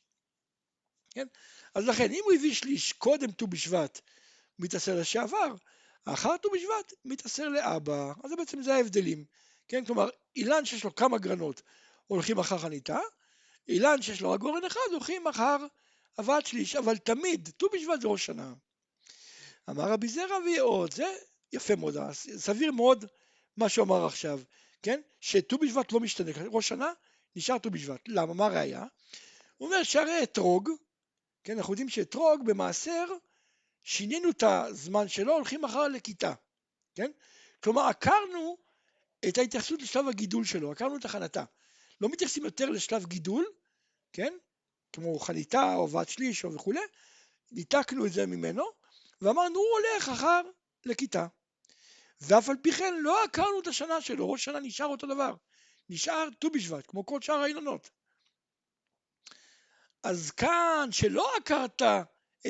כן? 1.09 1.27
אז 1.75 1.87
לכן, 1.87 2.11
אם 2.11 2.21
הוא 2.23 2.33
הביא 2.33 2.53
שליש 2.53 2.93
קודם 2.93 3.31
ט"ו 3.31 3.47
בשבט 3.47 4.01
מתעשר 4.59 4.95
לשעבר, 4.99 5.55
אחר 6.05 6.37
ט"ו 6.37 6.49
בשבט 6.51 6.93
מתעשר 7.05 7.49
לאבא. 7.49 8.13
אז 8.23 8.31
בעצם 8.37 8.61
זה 8.61 8.75
ההבדלים. 8.75 9.25
כן? 9.67 9.85
כלומר, 9.85 10.09
אילן 10.35 10.65
שיש 10.65 10.83
לו 10.83 10.95
כמה 10.95 11.17
גרנות 11.17 11.61
הולכים 12.07 12.39
אחר 12.39 12.57
חניתה, 12.57 12.99
אילן 13.67 14.01
שיש 14.01 14.21
לו 14.21 14.31
רק 14.31 14.39
גורן 14.39 14.65
אחד 14.65 14.79
הולכים 14.91 15.27
אחר 15.27 15.57
הבאת 16.17 16.45
שליש, 16.45 16.75
אבל 16.75 16.97
תמיד, 16.97 17.49
ט"ו 17.57 17.67
בשבט 17.73 18.01
זה 18.01 18.07
ראש 18.07 18.25
שנה. 18.25 18.53
אמר 19.69 19.83
רבי 19.83 20.07
זרע 20.07 20.37
ויעוד, 20.45 20.93
זה 20.93 21.05
יפה 21.53 21.75
מאוד, 21.75 21.95
סביר 22.37 22.71
מאוד 22.71 23.05
מה 23.57 23.69
שהוא 23.69 23.85
אמר 23.85 24.05
עכשיו, 24.05 24.39
כן? 24.81 25.01
שט"ו 25.19 25.57
בשבט 25.57 25.91
לא 25.91 25.99
משתנה, 25.99 26.31
ראש 26.51 26.67
שנה 26.67 26.91
נשאר 27.35 27.57
ט"ו 27.57 27.69
בשבט. 27.69 28.01
למה? 28.07 28.33
מה 28.33 28.45
הראיה? 28.45 28.85
הוא 29.57 29.67
אומר 29.67 29.83
שהרי 29.83 30.23
אתרוג, 30.23 30.69
כן, 31.43 31.57
אנחנו 31.57 31.73
יודעים 31.73 31.89
שאתרוג 31.89 32.45
במעשר, 32.45 33.05
שינינו 33.83 34.29
את 34.29 34.43
הזמן 34.43 35.07
שלו, 35.07 35.33
הולכים 35.33 35.65
אחר 35.65 35.87
לכיתה, 35.87 36.33
כן? 36.95 37.11
כלומר, 37.63 37.81
עקרנו 37.81 38.57
את 39.27 39.37
ההתייחסות 39.37 39.81
לשלב 39.81 40.07
הגידול 40.07 40.45
שלו, 40.45 40.71
עקרנו 40.71 40.97
את 40.97 41.05
הכנתה. 41.05 41.43
לא 42.01 42.09
מתייחסים 42.09 42.45
יותר 42.45 42.69
לשלב 42.69 43.05
גידול, 43.05 43.45
כן? 44.13 44.33
כמו 44.93 45.19
חניתה 45.19 45.75
או 45.75 45.91
ועד 45.91 46.09
שליש 46.09 46.45
או 46.45 46.53
וכולי, 46.53 46.79
ניתקנו 47.51 48.05
את 48.05 48.13
זה 48.13 48.25
ממנו, 48.25 48.63
ואמרנו 49.21 49.59
הוא 49.59 49.67
הולך 49.77 50.09
אחר 50.09 50.41
לכיתה. 50.85 51.27
ואף 52.21 52.49
על 52.49 52.55
פי 52.61 52.71
כן 52.71 52.93
לא 52.99 53.23
עקרנו 53.23 53.59
את 53.59 53.67
השנה 53.67 54.01
שלו, 54.01 54.31
ראש 54.31 54.45
שנה 54.45 54.59
נשאר 54.59 54.85
אותו 54.85 55.07
דבר. 55.07 55.35
נשאר 55.89 56.29
ט"ו 56.39 56.49
בשבט, 56.49 56.87
כמו 56.87 57.05
כל 57.05 57.21
שאר 57.21 57.35
האילנות. 57.35 57.89
אז 60.03 60.31
כאן, 60.31 60.89
שלא 60.91 61.35
עקרת 61.37 61.81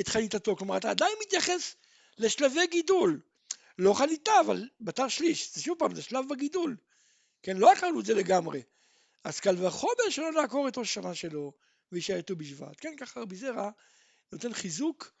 את 0.00 0.08
חניתתו, 0.08 0.56
כלומר 0.56 0.76
אתה 0.76 0.90
עדיין 0.90 1.12
מתייחס 1.22 1.76
לשלבי 2.18 2.66
גידול. 2.66 3.20
לא 3.78 3.94
חניתה, 3.94 4.32
אבל 4.40 4.68
בתר 4.80 5.08
שליש, 5.08 5.54
זה 5.54 5.62
שוב 5.62 5.78
פעם, 5.78 5.94
זה 5.94 6.02
שלב 6.02 6.28
בגידול. 6.28 6.76
כן, 7.42 7.56
לא 7.56 7.72
עקרנו 7.72 8.00
את 8.00 8.06
זה 8.06 8.14
לגמרי. 8.14 8.62
אז 9.24 9.40
קל 9.40 9.66
וחומר 9.66 10.10
שלא 10.10 10.32
נעקור 10.32 10.68
את 10.68 10.78
ראש 10.78 10.90
השנה 10.90 11.14
שלו 11.14 11.52
ויישאר 11.92 12.20
ט"ו 12.20 12.36
בשבט. 12.36 12.76
כן, 12.80 12.96
ככה 12.96 13.20
רבי 13.20 13.36
זרע 13.36 13.70
נותן 14.32 14.52
חיזוק, 14.52 15.12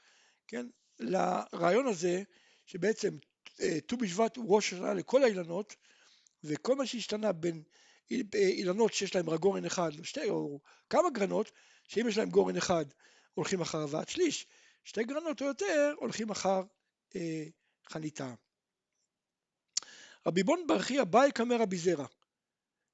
כן, 0.46 0.66
לרעיון 1.00 1.86
הזה 1.86 2.22
שבעצם 2.66 3.16
אה, 3.60 3.80
ט"ו 3.86 3.96
בשבט 3.96 4.36
הוא 4.36 4.56
ראש 4.56 4.72
השנה 4.72 4.94
לכל 4.94 5.22
האילנות, 5.22 5.76
וכל 6.44 6.76
מה 6.76 6.86
שהשתנה 6.86 7.32
בין 7.32 7.62
אילנות 8.34 8.92
שיש 8.94 9.14
להם 9.14 9.30
רק 9.30 9.40
גורן 9.40 9.64
אחד, 9.64 9.90
או 9.98 10.04
שתי, 10.04 10.28
או 10.30 10.60
כמה 10.90 11.10
גרנות, 11.10 11.52
שאם 11.88 12.08
יש 12.08 12.18
להם 12.18 12.30
גורן 12.30 12.56
אחד 12.56 12.84
הולכים 13.34 13.60
אחר 13.60 13.78
הבאת 13.78 14.08
שליש, 14.08 14.46
שתי 14.84 15.04
גרנות 15.04 15.42
או 15.42 15.46
יותר 15.46 15.94
הולכים 15.98 16.30
אחר 16.30 16.62
אה, 17.16 17.44
חניתה. 17.88 18.34
רבי 20.26 20.42
בון 20.42 20.66
ברכי 20.66 21.00
אביי 21.00 21.32
קמא 21.32 21.54
רבי 21.54 21.76
זרע, 21.76 22.06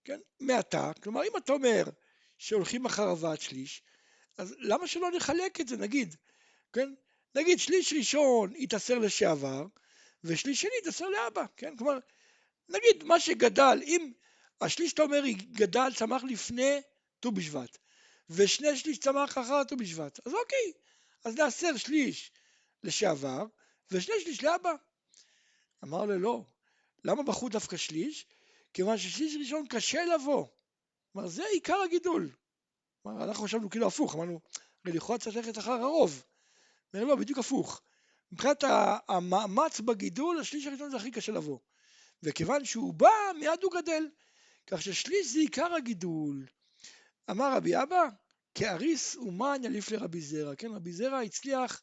כן, 0.05 0.21
מעתה, 0.41 0.93
כלומר 1.03 1.25
אם 1.25 1.37
אתה 1.37 1.53
אומר 1.53 1.85
שהולכים 2.39 2.87
אחר 2.87 3.09
הבאת 3.09 3.41
שליש, 3.41 3.83
אז 4.39 4.55
למה 4.59 4.87
שלא 4.87 5.11
נחלק 5.17 5.61
את 5.61 5.69
זה, 5.69 5.77
נגיד, 5.77 6.17
כן, 6.73 6.95
נגיד 7.35 7.59
שליש 7.59 7.93
ראשון 7.93 8.53
יתעשר 8.57 8.99
לשעבר, 8.99 9.67
ושליש 10.25 10.61
שני 10.61 10.71
יתעשר 10.81 11.09
לאבא, 11.09 11.45
כן, 11.57 11.77
כלומר, 11.77 11.99
נגיד 12.69 13.05
מה 13.05 13.21
שגדל, 13.21 13.79
אם 13.85 14.13
השליש 14.61 14.91
שאתה 14.91 15.03
אומר 15.03 15.23
גדל, 15.53 15.93
צמח 15.97 16.25
לפני 16.25 16.81
ט"ו 17.21 17.33
בשבט, 17.33 17.79
ושני 18.31 18.77
שליש 18.77 18.99
צמח 18.99 19.39
אחר 19.39 19.65
ט"ו 19.65 19.77
בשבט, 19.77 20.21
אז 20.27 20.35
אוקיי, 20.35 20.73
אז 21.25 21.37
נעשר 21.37 21.77
שליש 21.77 22.33
לשעבר, 22.83 23.47
ושני 23.91 24.15
שליש 24.21 24.45
לאבא. 24.45 24.73
אמר 25.85 26.05
לו 26.05 26.19
לא, 26.19 26.45
למה 27.05 27.23
בחרו 27.23 27.49
דווקא 27.49 27.77
שליש? 27.77 28.27
כיוון 28.75 28.99
ששליש 28.99 29.37
ראשון 29.41 29.67
קשה 29.67 30.05
לבוא. 30.05 30.47
כלומר, 31.13 31.29
זה 31.29 31.45
עיקר 31.53 31.77
הגידול. 31.85 32.31
כלומר, 33.03 33.25
אנחנו 33.25 33.45
חשבנו 33.45 33.71
כאילו 33.71 33.87
הפוך, 33.87 34.15
אמרנו, 34.15 34.41
הרי 34.85 34.97
לכאורה 34.97 35.19
צריך 35.19 35.37
ללכת 35.37 35.59
אחר 35.59 35.73
הרוב. 35.73 36.25
אומר 36.95 37.05
לא, 37.05 37.17
בדיוק 37.17 37.39
הפוך. 37.39 37.83
מבחינת 38.33 38.65
המאמץ 39.09 39.81
בגידול, 39.81 40.41
השליש 40.41 40.67
הראשון 40.67 40.91
זה 40.91 40.97
הכי 40.97 41.11
קשה 41.11 41.33
לבוא. 41.33 41.59
וכיוון 42.23 42.65
שהוא 42.65 42.95
בא, 42.95 43.09
מיד 43.39 43.63
הוא 43.63 43.73
גדל. 43.73 44.09
כך 44.67 44.83
ששליש 44.83 45.27
זה 45.33 45.39
עיקר 45.39 45.75
הגידול. 45.75 46.47
אמר 47.31 47.57
רבי 47.57 47.83
אבא, 47.83 48.09
כאריס 48.55 49.17
אומן 49.17 49.61
יליף 49.65 49.91
לרבי 49.91 50.21
זרע. 50.21 50.57
כן, 50.57 50.71
רבי 50.71 50.93
זרע 50.93 51.21
הצליח 51.21 51.83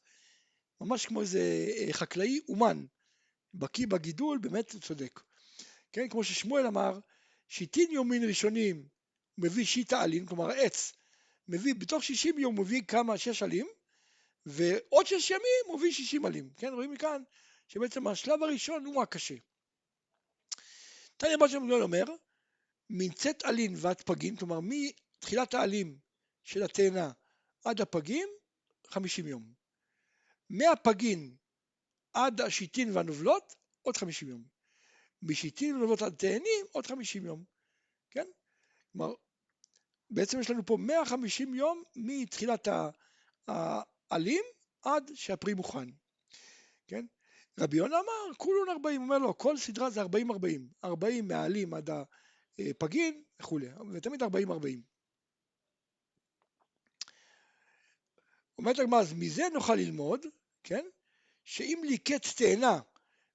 ממש 0.81 1.05
כמו 1.05 1.21
איזה 1.21 1.67
אה, 1.77 1.93
חקלאי 1.93 2.39
אומן. 2.47 2.85
בקיא 3.53 3.87
בגידול, 3.87 4.37
באמת 4.37 4.75
צודק. 4.81 5.19
כן, 5.91 6.09
כמו 6.09 6.23
ששמואל 6.23 6.67
אמר, 6.67 6.99
שיטין 7.47 7.91
יומין 7.91 8.23
ראשונים 8.27 8.87
מביא 9.37 9.65
שיטה 9.65 10.01
עלים, 10.01 10.25
כלומר 10.25 10.51
עץ, 10.51 10.93
מביא, 11.47 11.75
בתוך 11.75 12.03
60 12.03 12.39
יום 12.39 12.59
מביא 12.59 12.81
כמה, 12.87 13.17
שש 13.17 13.43
עלים, 13.43 13.67
ועוד 14.45 15.07
שש 15.07 15.29
ימים 15.29 15.77
מביא 15.77 15.91
60 15.91 16.25
עלים. 16.25 16.49
כן, 16.57 16.73
רואים 16.73 16.91
מכאן 16.91 17.23
שבעצם 17.67 18.07
השלב 18.07 18.43
הראשון 18.43 18.85
הוא 18.85 19.03
הקשה. 19.03 19.35
תניא 21.17 21.37
בר 21.37 21.47
שם 21.47 21.71
אומר, 21.71 22.03
מצאת 22.89 23.43
עלין 23.43 23.73
ועד 23.77 24.01
פגים, 24.01 24.35
כלומר 24.35 24.59
מתחילת 24.61 25.53
העלים 25.53 25.97
של 26.43 26.63
התאנה 26.63 27.11
עד 27.65 27.81
הפגים, 27.81 28.27
50 28.87 29.27
יום. 29.27 29.53
מהפגין 30.49 31.35
עד 32.13 32.41
השיטין 32.41 32.91
והנובלות, 32.93 33.55
עוד 33.81 33.97
50 33.97 34.29
יום. 34.29 34.60
משיטין 35.21 35.75
ונובלות 35.75 36.01
עד 36.01 36.15
תאנים, 36.15 36.65
עוד 36.71 36.87
50 36.87 37.25
יום. 37.25 37.43
כן? 38.11 38.27
כלומר, 38.91 39.13
בעצם 40.09 40.39
יש 40.39 40.49
לנו 40.49 40.65
פה 40.65 40.77
150 40.77 41.53
יום 41.53 41.83
מתחילת 41.95 42.67
העלים 43.47 44.43
עד 44.81 45.11
שהפרי 45.13 45.53
מוכן. 45.53 45.89
כן? 46.87 47.05
רבי 47.59 47.77
יונה 47.77 47.95
אמר, 47.95 48.35
כולון 48.37 48.69
40, 48.69 49.01
הוא 49.01 49.05
אומר 49.05 49.17
לו, 49.17 49.37
כל 49.37 49.57
סדרה 49.57 49.89
זה 49.89 50.01
40-40. 50.01 50.05
40 50.83 51.27
מהעלים 51.27 51.73
עד 51.73 51.89
הפגין 52.59 53.23
וכולי, 53.41 53.67
ותמיד 53.93 54.23
40-40. 54.23 54.27
אומרת 58.57 58.79
הגמרא, 58.79 58.99
אז 58.99 59.13
מזה 59.13 59.43
נוכל 59.53 59.75
ללמוד, 59.75 60.25
כן? 60.63 60.85
שאם 61.43 61.81
ליקט 61.85 62.27
תאנה 62.37 62.79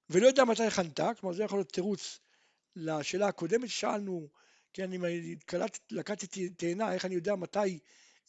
ולא 0.09 0.27
יודע 0.27 0.45
מתי 0.45 0.69
חנתה, 0.69 1.11
כלומר 1.19 1.35
זה 1.35 1.43
יכול 1.43 1.59
להיות 1.59 1.71
תירוץ 1.71 2.19
לשאלה 2.75 3.27
הקודמת 3.27 3.69
ששאלנו, 3.69 4.29
כן, 4.73 4.93
אם 4.93 5.03
לקטתי 5.91 6.49
תאנה, 6.49 6.93
איך 6.93 7.05
אני 7.05 7.15
יודע 7.15 7.35
מתי 7.35 7.79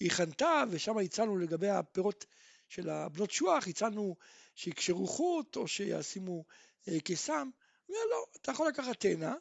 היא 0.00 0.10
חנתה, 0.10 0.64
ושם 0.70 0.98
הצענו 0.98 1.38
לגבי 1.38 1.68
הפירות 1.68 2.24
של 2.68 2.90
הבנות 2.90 3.30
שוח, 3.30 3.68
הצענו 3.68 4.16
שיקשרו 4.54 5.06
חוט 5.06 5.56
או 5.56 5.68
שישימו 5.68 6.44
אה, 6.88 7.00
קיסם. 7.00 7.50
לא, 7.88 8.24
אתה 8.40 8.52
יכול 8.52 8.68
לקחת 8.68 9.00
תאנה, 9.00 9.34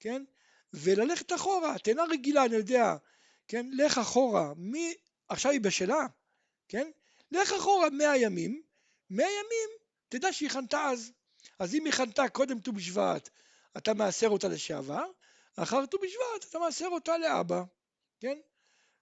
כן, 0.00 0.24
וללכת 0.72 1.32
אחורה, 1.32 1.78
תאנה 1.78 2.04
רגילה, 2.10 2.44
אני 2.44 2.56
יודע, 2.56 2.96
כן, 3.48 3.66
לך 3.72 3.98
אחורה, 3.98 4.52
מי, 4.56 4.94
עכשיו 5.28 5.52
היא 5.52 5.60
בשלה, 5.60 6.06
כן, 6.68 6.90
לך 7.32 7.52
אחורה 7.52 7.90
100 7.90 8.16
ימים, 8.16 8.62
100 9.10 9.26
ימים, 9.26 9.68
תדע 10.08 10.32
שהיא 10.32 10.50
חנתה 10.50 10.90
אז. 10.90 11.12
אז 11.58 11.74
אם 11.74 11.84
היא 11.84 11.92
חנתה 11.92 12.28
קודם 12.28 12.60
ט"ו 12.60 12.72
בשבט, 12.72 13.28
אתה 13.76 13.94
מעשר 13.94 14.28
אותה 14.28 14.48
לשעבר, 14.48 15.04
אחר 15.56 15.86
ט"ו 15.86 15.98
בשבט 15.98 16.50
אתה 16.50 16.58
מעשר 16.58 16.86
אותה 16.86 17.18
לאבא, 17.18 17.62
כן? 18.20 18.38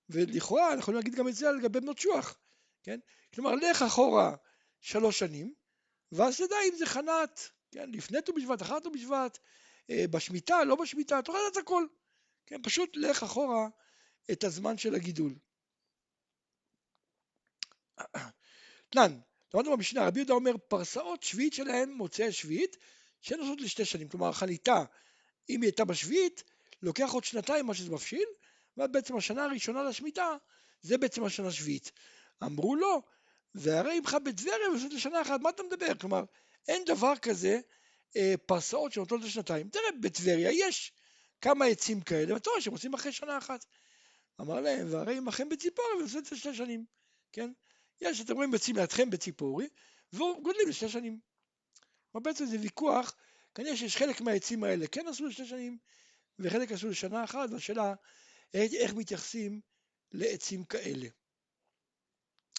ולכאורה 0.08 0.68
אנחנו 0.68 0.80
יכולים 0.80 0.98
להגיד 0.98 1.14
גם 1.14 1.28
את 1.28 1.34
זה 1.34 1.52
לגבי 1.52 1.80
בנות 1.80 1.98
שוח, 1.98 2.38
כן? 2.82 3.00
כלומר, 3.34 3.54
לך 3.54 3.82
אחורה 3.82 4.36
שלוש 4.80 5.18
שנים, 5.18 5.54
ואז 6.12 6.36
תדע 6.36 6.56
אם 6.68 6.76
זה 6.76 6.86
חנת, 6.86 7.40
כן? 7.70 7.90
לפני 7.90 8.22
ט"ו 8.22 8.32
בשבט, 8.32 8.62
אחר 8.62 8.80
ט"ו 8.80 8.90
בשבט, 8.90 9.38
אה, 9.90 10.04
בשמיטה, 10.10 10.64
לא 10.64 10.76
בשמיטה, 10.76 11.22
תוכל 11.22 11.38
לדעת 11.38 11.62
הכל, 11.62 11.86
כן? 12.46 12.62
פשוט 12.62 12.96
לך 12.96 13.22
אחורה 13.22 13.68
את 14.32 14.44
הזמן 14.44 14.78
של 14.78 14.94
הגידול. 14.94 15.34
תנן, 18.90 19.20
למדנו 19.54 19.76
במשנה, 19.76 20.06
רבי 20.06 20.20
יהודה 20.20 20.34
אומר, 20.34 20.52
פרסאות 20.68 21.22
שביעית 21.22 21.52
שלהם 21.52 21.90
מוצאי 21.90 22.32
שביעית, 22.32 22.76
שהן 23.20 23.40
עושות 23.40 23.60
לשתי 23.60 23.84
שנים, 23.84 24.08
כלומר 24.08 24.32
חניתה, 24.32 24.84
אם 25.48 25.62
היא 25.62 25.68
הייתה 25.68 25.84
בשביעית, 25.84 26.44
לוקח 26.82 27.10
עוד 27.12 27.24
שנתיים 27.24 27.66
מה 27.66 27.74
שזה 27.74 27.90
מפשיל, 27.90 28.24
ובעצם 28.76 29.16
השנה 29.16 29.44
הראשונה 29.44 29.82
לשמיטה, 29.82 30.36
זה 30.82 30.98
בעצם 30.98 31.24
השנה 31.24 31.48
השביעית. 31.48 31.92
אמרו 32.42 32.76
לו, 32.76 33.02
והרי 33.54 33.96
עמך 33.96 34.16
בטבריה 34.24 34.70
ועושות 34.70 34.92
לשנה 34.92 35.22
אחת, 35.22 35.40
מה 35.40 35.50
אתה 35.50 35.62
מדבר? 35.62 35.94
כלומר, 36.00 36.24
אין 36.68 36.84
דבר 36.84 37.16
כזה 37.22 37.60
אה, 38.16 38.34
פרסאות 38.46 38.92
שנותנות 38.92 39.22
לשנתיים. 39.22 39.68
תראה, 39.68 39.90
בטבריה 40.00 40.50
יש 40.52 40.92
כמה 41.40 41.64
עצים 41.64 42.00
כאלה, 42.00 42.34
ואתה 42.34 42.50
רואה 42.50 42.60
שהם 42.60 42.72
עושים 42.72 42.94
אחרי 42.94 43.12
שנה 43.12 43.38
אחת. 43.38 43.64
אמר 44.40 44.60
להם, 44.60 44.92
והרי 44.92 45.16
עמכם 45.16 45.48
בציפורי 45.48 45.88
ועושות 45.98 46.18
את 46.18 46.24
זה 46.24 46.36
שתי 46.36 46.54
שנים, 46.54 46.84
כן? 47.32 47.52
יש, 48.00 48.20
אתם 48.20 48.34
רואים 48.34 48.50
לידכם 48.74 49.10
בציפורי, 49.10 49.68
וגודלים 50.12 50.68
לשתי 50.68 50.88
שנים. 50.88 51.20
כלומר, 52.12 52.24
בעצם 52.24 52.46
זה 52.46 52.56
ויכוח, 52.60 53.16
כנראה 53.54 53.76
שיש 53.76 53.96
חלק 53.96 54.20
מהעצים 54.20 54.64
האלה 54.64 54.86
כן 54.86 55.08
עשו 55.08 55.26
לשתי 55.26 55.46
שנים, 55.46 55.78
וחלק 56.38 56.72
עשו 56.72 56.88
לשנה 56.88 57.24
אחת, 57.24 57.48
והשאלה 57.52 57.94
איך 58.54 58.94
מתייחסים 58.94 59.60
לעצים 60.12 60.64
כאלה. 60.64 61.06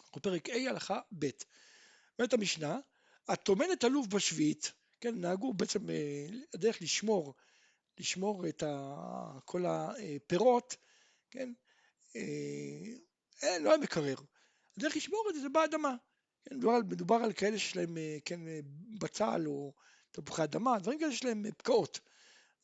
אנחנו 0.01 0.21
פרק 0.21 0.49
ה' 0.49 0.69
הלכה 0.69 0.99
ב'. 1.19 1.29
אומרת 2.19 2.33
המשנה, 2.33 2.79
הטומנת 3.27 3.83
עלוב 3.83 4.09
בשביעית, 4.09 4.73
כן, 4.99 5.15
נהגו 5.15 5.53
בעצם 5.53 5.89
אה, 5.89 6.27
הדרך 6.53 6.81
לשמור, 6.81 7.33
לשמור 7.97 8.47
את 8.47 8.63
ה, 8.63 9.39
כל 9.45 9.65
הפירות, 9.65 10.75
כן, 11.31 11.53
אה, 12.15 13.59
לא 13.59 13.69
היה 13.69 13.77
מקרר. 13.77 14.15
הדרך 14.77 14.95
לשמור 14.95 15.25
את 15.29 15.35
זה 15.35 15.41
זה 15.41 15.49
באדמה. 15.49 15.95
כן, 16.43 16.55
מדובר, 16.55 16.73
על, 16.73 16.83
מדובר 16.83 17.15
על 17.15 17.33
כאלה 17.33 17.57
שיש 17.57 17.75
להם, 17.75 17.97
אה, 17.97 18.17
כן, 18.25 18.39
בצל 18.99 19.47
או 19.47 19.73
תפוחי 20.11 20.43
אדמה, 20.43 20.79
דברים 20.79 20.99
כאלה 20.99 21.11
שיש 21.11 21.23
להם 21.23 21.45
פקעות. 21.57 21.99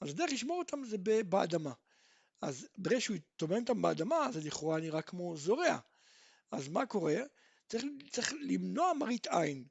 אז 0.02 0.10
הדרך 0.10 0.32
לשמור 0.32 0.60
אותם 0.60 0.84
זה 0.84 0.98
באדמה. 1.24 1.74
אז 2.42 2.68
ברגע 2.78 3.02
שהוא 3.02 3.18
טומן 3.36 3.62
אותם 3.62 3.82
באדמה, 3.82 4.32
זה 4.32 4.40
לכאורה 4.42 4.80
נראה 4.80 5.02
כמו 5.02 5.38
זורע. 5.38 5.78
אז 6.52 6.68
מה 6.68 6.86
קורה? 6.86 7.16
צריך, 7.70 7.84
צריך 8.12 8.34
למנוע 8.42 8.94
מראית 8.94 9.28
עין. 9.28 9.66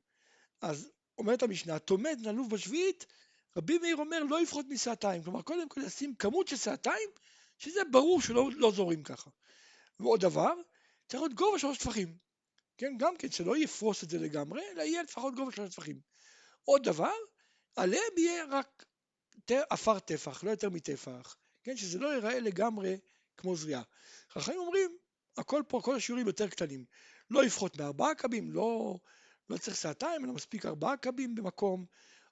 אז 0.61 0.91
אומרת 1.19 1.43
המשנה, 1.43 1.79
טומן 1.79 2.11
נלוב 2.23 2.51
בשביעית, 2.51 3.07
רבי 3.57 3.79
מאיר 3.79 3.97
אומר 3.97 4.23
לא 4.23 4.43
יפחות 4.43 4.67
מסעתיים. 4.69 5.23
כלומר, 5.23 5.43
קודם 5.43 5.69
כל 5.69 5.81
לשים 5.81 6.15
כמות 6.15 6.49
של 6.49 6.57
סעתיים, 6.57 7.09
שזה 7.59 7.81
ברור 7.91 8.21
שלא 8.21 8.51
לא 8.57 8.71
זורים 8.71 9.03
ככה. 9.03 9.31
ועוד 10.01 10.21
דבר, 10.21 10.53
צריך 11.09 11.23
להיות 11.23 11.35
גובה 11.35 11.59
שלוש 11.59 11.79
טפחים. 11.79 12.30
כן, 12.81 12.95
גם 12.99 13.17
כן, 13.17 13.31
שלא 13.31 13.57
יפרוס 13.57 14.05
את 14.05 14.11
זה 14.11 14.19
לגמרי, 14.19 14.63
אלא 14.73 14.83
יהיה 14.83 15.03
לפחות 15.03 15.35
גובה 15.35 15.53
שלוש 15.53 15.75
טפחים. 15.75 16.01
עוד 16.65 16.83
דבר, 16.85 17.13
עליהם 17.77 18.13
יהיה 18.17 18.45
רק 18.51 18.85
עפר 19.51 19.99
טפח, 19.99 20.45
לא 20.45 20.51
יותר 20.51 20.71
מטפח. 20.71 21.37
כן, 21.63 21.77
שזה 21.77 21.99
לא 21.99 22.15
ייראה 22.15 22.41
לגמרי 22.41 22.99
כמו 23.37 23.57
זריעה. 23.57 23.83
חכמים 24.33 24.59
אומרים, 24.59 24.97
הכל 25.37 25.63
פה, 25.69 25.81
כל 25.85 25.97
השיעורים 25.97 26.27
יותר 26.27 26.49
קטנים. 26.49 26.85
לא 27.31 27.43
לפחות 27.43 27.81
מארבעה 27.81 28.15
קבים, 28.15 28.53
לא, 28.53 28.99
לא 29.51 29.57
צריך 29.57 29.77
סעתיים, 29.77 30.25
אלא 30.25 30.33
מספיק 30.33 30.67
ארבעה 30.67 30.97
קבים 30.97 31.35
במקום. 31.35 31.87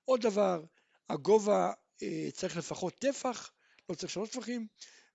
עוד 0.05 0.21
דבר, 0.21 0.65
הגובה 1.09 1.73
אה, 2.03 2.29
צריך 2.33 2.57
לפחות 2.57 2.95
טפח, 2.95 3.53
לא 3.89 3.95
צריך 3.95 4.13
שלוש 4.13 4.31
טפחים. 4.31 4.67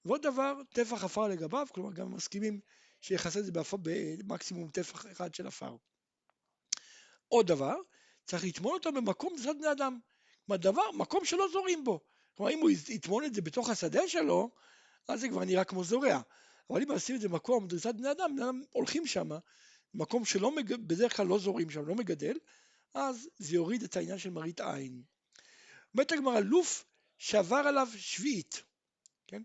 ועוד 0.06 0.22
דבר, 0.22 0.54
טפח 0.74 1.04
עפר 1.04 1.28
לגביו, 1.28 1.68
כלומר 1.74 1.94
גם 1.94 2.14
מסכימים 2.14 2.60
שיחסה 3.04 3.40
את 3.40 3.46
זה 3.46 3.52
במקסימום 3.54 4.70
טפח 4.70 5.06
אחד 5.12 5.34
של 5.34 5.48
עפר. 5.48 5.76
עוד 7.28 7.48
דבר, 7.48 7.76
צריך 8.26 8.44
לטמון 8.44 8.74
אותו 8.74 8.92
במקום 8.92 9.34
מצד 9.34 9.58
בני 9.58 9.72
אדם. 9.72 10.00
כלומר, 10.46 10.62
דבר, 10.62 10.92
מקום 10.92 11.26
שלא 11.26 11.48
זורים 11.52 11.84
בו. 11.84 12.00
כלומר, 12.38 12.52
אם 12.52 12.60
הוא 12.60 12.70
יטמון 12.70 13.24
את 13.26 13.34
זה 13.34 13.42
בתוך 13.42 13.70
השדה 13.70 14.08
שלו, 14.08 14.52
אז 15.08 15.20
זה 15.20 15.30
כבר 15.30 15.44
נראה 15.44 15.64
כמו 15.64 15.84
זורע. 15.84 16.22
אבל 16.70 16.82
אם 16.82 16.92
עושים 16.92 17.16
את 17.16 17.22
זה 17.22 17.30
במקום 17.30 17.68
דריסת 17.68 17.96
בני 17.96 18.12
אדם, 18.12 18.36
בני 18.36 18.46
אדם 18.46 18.62
הולכים 18.72 19.08
שם, 19.08 19.30
מקום 19.94 20.26
שלא, 20.26 20.56
מג... 20.56 20.74
בדרך 20.74 21.18
כלל 21.18 21.28
לא 21.28 21.40
זורים 21.40 21.70
שם, 21.70 21.86
לא 21.86 21.96
מגדל, 21.96 22.38
אז 22.94 23.30
זה 23.38 23.56
יוריד 23.56 23.84
את 23.84 23.98
העניין 23.98 24.18
של 24.18 24.30
מראית 24.30 24.62
עין. 24.62 25.02
אומרת 25.94 26.12
הגמרא, 26.12 26.40
לוף 26.40 26.86
שעבר 27.18 27.56
עליו 27.56 27.88
שביעית, 27.98 28.64
כן? 29.28 29.42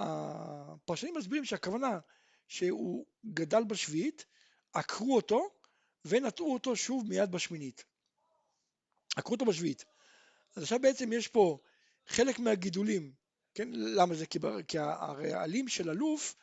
הפרשנים 0.00 1.14
מסבירים 1.14 1.44
שהכוונה 1.44 1.98
שהוא 2.52 3.06
גדל 3.26 3.64
בשביעית, 3.64 4.24
עקרו 4.72 5.16
אותו 5.16 5.50
ונטעו 6.04 6.52
אותו 6.52 6.76
שוב 6.76 7.08
מיד 7.08 7.30
בשמינית. 7.30 7.84
עקרו 9.16 9.32
אותו 9.34 9.44
בשביעית. 9.44 9.84
אז 10.56 10.62
עכשיו 10.62 10.78
בעצם 10.78 11.12
יש 11.12 11.28
פה 11.28 11.58
חלק 12.06 12.38
מהגידולים, 12.38 13.12
כן? 13.54 13.68
למה 13.72 14.14
זה? 14.14 14.26
כי 14.68 14.78
הרי 14.78 15.32
העלים 15.32 15.68
של 15.68 15.90
אלוף, 15.90 16.34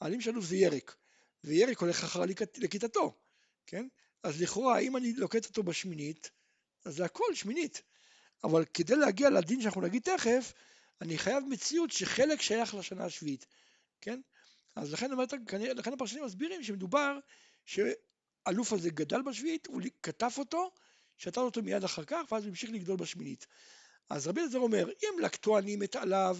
העלים 0.00 0.20
של 0.20 0.30
אלוף 0.30 0.44
זה 0.44 0.56
ירק, 0.56 0.96
וירק 1.44 1.78
הולך 1.78 2.04
אחר 2.04 2.20
לכיתתו, 2.58 3.18
כן? 3.66 3.88
אז 4.22 4.42
לכאורה, 4.42 4.78
אם 4.78 4.96
אני 4.96 5.12
לוקט 5.12 5.46
אותו 5.46 5.62
בשמינית, 5.62 6.30
אז 6.84 6.94
זה 6.94 7.04
הכל 7.04 7.34
שמינית. 7.34 7.82
אבל 8.44 8.64
כדי 8.74 8.96
להגיע 8.96 9.30
לדין 9.30 9.62
שאנחנו 9.62 9.80
נגיד 9.80 10.02
תכף, 10.02 10.52
אני 11.00 11.18
חייב 11.18 11.44
מציאות 11.48 11.90
שחלק 11.90 12.40
שייך 12.40 12.74
לשנה 12.74 13.04
השביעית, 13.04 13.46
כן? 14.00 14.20
אז 14.76 14.92
לכן, 14.92 15.10
לכן 15.76 15.92
הפרשנים 15.92 16.24
מסבירים 16.24 16.62
שמדובר 16.62 17.18
שאלוף 17.64 18.72
הזה 18.72 18.90
גדל 18.90 19.22
בשביעית, 19.22 19.66
הוא 19.66 19.82
כתב 20.02 20.30
אותו, 20.38 20.70
שתל 21.18 21.40
אותו 21.40 21.62
מיד 21.62 21.84
אחר 21.84 22.04
כך, 22.04 22.22
ואז 22.30 22.42
הוא 22.42 22.48
המשיך 22.48 22.70
לגדול 22.70 22.96
בשמינית. 22.96 23.46
אז 24.10 24.26
רבי 24.26 24.40
אלעזר 24.40 24.58
אומר, 24.58 24.90
אם 25.02 25.18
לקטו 25.22 25.58
עניים 25.58 25.82
את 25.82 25.96
עליו, 25.96 26.38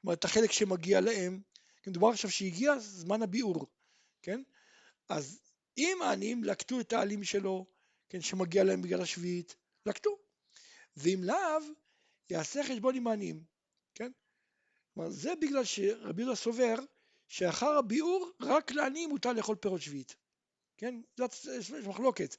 כלומר 0.00 0.14
את 0.14 0.24
החלק 0.24 0.52
שמגיע 0.52 1.00
להם, 1.00 1.40
מדובר 1.86 2.08
עכשיו 2.08 2.30
שהגיע 2.30 2.78
זמן 2.78 3.22
הביאור, 3.22 3.66
כן? 4.22 4.42
אז 5.08 5.40
אם 5.78 5.98
העניים 6.02 6.44
לקטו 6.44 6.80
את 6.80 6.92
העלים 6.92 7.24
שלו, 7.24 7.66
כן, 8.08 8.20
שמגיע 8.20 8.64
להם 8.64 8.82
בגלל 8.82 9.00
השביעית, 9.02 9.56
לקטו. 9.86 10.18
ואם 10.96 11.20
לאו, 11.24 11.74
יעשה 12.30 12.64
חשבון 12.64 12.94
עם 12.94 13.06
העניים, 13.06 13.44
כן? 13.94 14.12
כלומר, 14.94 15.10
זה 15.10 15.32
בגלל 15.40 15.64
שרבי 15.64 16.22
יהודה 16.22 16.36
סובר 16.36 16.74
שאחר 17.28 17.78
הביאור 17.78 18.30
רק 18.40 18.72
לעניים 18.72 19.10
מותר 19.10 19.32
לאכול 19.32 19.56
פירות 19.56 19.82
שביעית, 19.82 20.16
כן? 20.76 21.00
זאת 21.16 21.34
מחלוקת. 21.86 22.36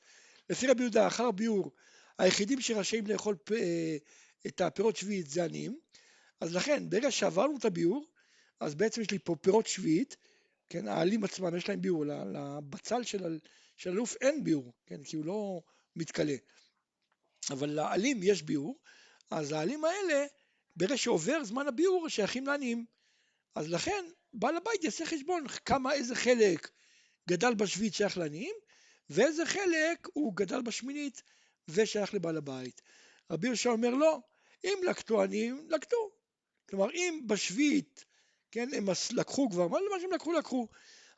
לפי 0.50 0.68
רבי 0.68 0.82
יהודה, 0.84 1.08
אחר 1.08 1.26
הביאור, 1.26 1.72
היחידים 2.18 2.62
שרשאים 2.62 3.08
לאכול 3.08 3.36
אה, 3.52 3.98
את 4.48 4.62
הפירות 4.62 4.96
שביעית 4.96 5.30
זה 5.30 5.44
עניים, 5.44 5.80
אז 6.42 6.56
לכן 6.56 6.90
ברגע 6.90 7.12
שעברנו 7.12 7.58
את 7.58 7.66
הביאור, 7.66 8.06
אז 8.60 8.76
בעצם 8.76 9.02
יש 9.02 9.12
לי 9.12 9.20
פה 9.20 9.36
פירות 9.42 9.68
שביעית, 9.68 10.18
כן, 10.70 10.88
העלים 10.88 11.24
עצמם 11.24 11.56
יש 11.56 11.70
להם 11.70 11.82
ביאור, 11.82 12.06
לבצל 12.06 13.04
של, 13.04 13.40
של 13.78 13.90
אלוף 13.90 14.16
אין 14.22 14.44
ביאור, 14.44 14.74
כן, 14.86 15.04
כי 15.04 15.16
הוא 15.16 15.26
לא 15.26 15.62
מתכלה, 15.96 16.36
אבל 17.50 17.70
לעלים 17.70 18.20
יש 18.24 18.44
ביאור, 18.44 18.80
אז 19.32 19.52
העלים 19.52 19.86
האלה, 19.86 20.26
ברגע 20.76 20.98
שעובר 20.98 21.44
זמן 21.44 21.68
הביאור, 21.68 22.10
שייכים 22.10 22.48
לעניים. 22.48 22.86
אז 23.56 23.70
לכן, 23.70 24.06
בעל 24.40 24.58
הבית 24.58 24.84
יעשה 24.84 25.06
חשבון 25.06 25.48
כמה, 25.66 25.94
איזה 25.94 26.16
חלק 26.16 26.70
גדל 27.30 27.54
בשביעית 27.54 27.94
שייך 27.94 28.18
לעניים, 28.18 28.56
ואיזה 29.10 29.46
חלק 29.46 30.08
הוא 30.14 30.36
גדל 30.36 30.62
בשמינית 30.62 31.24
ושייך 31.68 32.14
לבעל 32.14 32.38
הבית. 32.38 32.82
רבי 33.32 33.48
יהושע 33.48 33.70
אומר 33.70 33.90
לא, 33.90 34.20
אם 34.64 34.78
לקטו 34.90 35.24
עניים, 35.24 35.68
לקטו. 35.70 36.12
כלומר, 36.70 36.92
אם 36.92 37.22
בשביעית, 37.28 38.06
כן, 38.52 38.70
הם 38.74 38.86
לקחו 39.12 39.50
כבר, 39.50 39.68
מה 39.68 39.78
שהם 40.02 40.12
לקחו, 40.12 40.34
לקחו. 40.34 40.68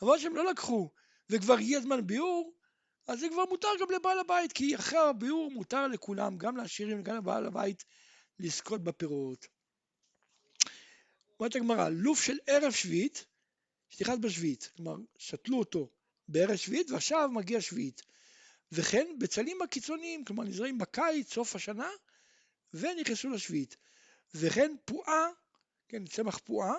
אבל 0.02 0.10
מה 0.10 0.20
שהם 0.20 0.36
לא 0.36 0.52
לקחו, 0.52 0.90
וכבר 1.30 1.54
הגיע 1.54 1.80
זמן 1.80 2.08
ביאור, 2.08 2.54
אז 3.08 3.20
זה 3.20 3.30
כבר 3.30 3.46
מותר 3.46 3.68
גם 3.82 3.88
לבעל 3.92 4.20
הבית, 4.20 4.54
כי 4.54 4.76
אחרי 4.76 5.00
הביאור 5.00 5.52
מותר 5.52 5.88
לכולם, 5.88 6.38
גם 6.38 6.58
לעשירים 6.58 7.00
וגם 7.00 7.16
לבעל 7.16 7.46
הבית, 7.46 7.86
לזכות 8.40 8.84
בפירות. 8.84 9.48
אומרת 11.40 11.56
הגמרא, 11.56 11.90
לוף 11.90 12.24
של 12.24 12.38
ערב 12.48 12.72
שביעית, 12.72 13.26
שנכנס 13.90 14.18
בשביעית, 14.22 14.72
כלומר, 14.76 14.96
שתלו 15.18 15.60
אותו 15.60 15.90
בערב 16.28 16.56
שביעית 16.56 16.92
ועכשיו 16.92 17.30
מגיע 17.34 17.62
שביעית. 17.62 18.02
וכן 18.72 19.08
בצלים 19.20 19.62
הקיצוניים, 19.62 20.26
כלומר 20.26 20.44
נזרעים 20.44 20.78
בקיץ, 20.78 21.34
סוף 21.34 21.56
השנה, 21.56 21.90
ונכנסו 22.74 23.30
לשביעית. 23.30 23.78
וכן 24.36 24.76
פועה, 24.86 25.30
כן, 25.88 26.06
צמח 26.06 26.38
פועה, 26.38 26.74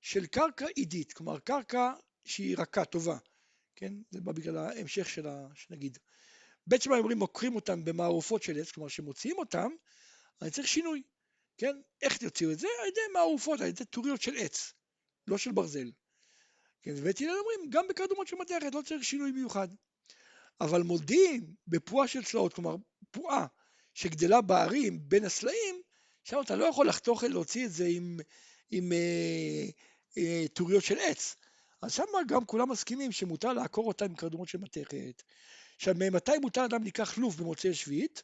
של 0.00 0.26
קרקע 0.26 0.66
עידית, 0.76 1.12
כלומר 1.12 1.38
קרקע 1.38 1.92
שהיא 2.24 2.56
רכה, 2.58 2.84
טובה, 2.84 3.18
כן, 3.76 3.92
זה 4.10 4.20
בא 4.20 4.32
בגלל 4.32 4.58
ההמשך 4.58 5.08
של 5.08 5.26
ה... 5.26 5.48
שנגיד. 5.54 5.98
בית 6.66 6.82
שמאי 6.82 6.98
אומרים 6.98 7.20
עוקרים 7.20 7.54
אותם 7.54 7.84
במערופות 7.84 8.42
של 8.42 8.60
עץ, 8.60 8.70
כלומר 8.70 8.88
שמוציאים 8.88 9.38
אותם, 9.38 9.68
אני 10.42 10.50
צריך 10.50 10.68
שינוי, 10.68 11.02
כן, 11.58 11.80
איך 12.02 12.16
תוציאו 12.16 12.52
את 12.52 12.58
זה? 12.58 12.68
על 12.82 12.88
ידי 12.88 13.00
מערופות, 13.12 13.60
על 13.60 13.66
ידי 13.66 13.84
טוריות 13.84 14.22
של 14.22 14.36
עץ, 14.36 14.72
לא 15.26 15.38
של 15.38 15.52
ברזל. 15.52 15.90
כן, 16.82 16.92
ובית 16.96 17.20
הלל 17.20 17.30
אומרים, 17.30 17.70
גם 17.70 17.88
בקרדומות 17.88 18.26
של 18.26 18.36
מתכת 18.36 18.74
לא 18.74 18.82
צריך 18.82 19.04
שינוי 19.04 19.32
מיוחד. 19.32 19.68
אבל 20.60 20.82
מודיעין 20.82 21.54
בפועה 21.66 22.08
של 22.08 22.24
צלעות, 22.24 22.52
כלומר 22.52 22.76
פועה 23.10 23.46
שגדלה 23.94 24.40
בערים 24.40 25.08
בין 25.08 25.24
הסלעים, 25.24 25.82
שם 26.24 26.40
אתה 26.40 26.56
לא 26.56 26.64
יכול 26.64 26.88
לחתוך 26.88 27.24
להוציא 27.24 27.66
את 27.66 27.72
זה 27.72 27.86
עם, 27.86 28.18
עם 28.70 28.92
אה, 28.92 29.66
אה, 30.18 30.44
טוריות 30.52 30.84
של 30.84 30.98
עץ. 30.98 31.36
אז 31.82 31.92
שם 31.92 32.04
גם 32.28 32.44
כולם 32.44 32.70
מסכימים 32.70 33.12
שמותר 33.12 33.52
לעקור 33.52 33.88
אותה 33.88 34.04
עם 34.04 34.14
קרדומות 34.14 34.48
של 34.48 34.58
מתכת. 34.58 35.22
עכשיו, 35.76 35.94
מתי 36.12 36.38
מותר 36.42 36.64
אדם 36.64 36.84
לקח 36.84 37.18
לוף 37.18 37.36
במוצאי 37.36 37.74
שביעית? 37.74 38.22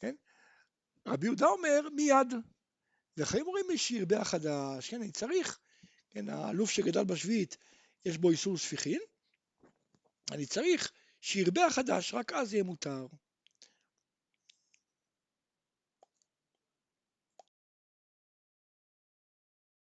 כן? 0.00 0.14
רבי 1.06 1.26
יהודה 1.26 1.46
אומר 1.46 1.88
מיד. 1.94 2.34
וחיים 3.16 3.46
אומרים 3.46 3.66
שירבה 3.78 4.20
כן, 4.88 5.02
אני 5.02 5.12
צריך, 5.12 5.58
כן, 6.10 6.28
הלוף 6.28 6.70
שגדל 6.70 7.04
בשביעית 7.04 7.56
יש 8.04 8.18
בו 8.18 8.30
איסור 8.30 8.58
ספיחין, 8.58 9.00
אני 10.32 10.46
צריך 10.46 10.92
שירבה 11.20 11.66
החדש, 11.66 12.14
רק 12.14 12.32
אז 12.32 12.54
יהיה 12.54 12.64
מותר. 12.64 13.06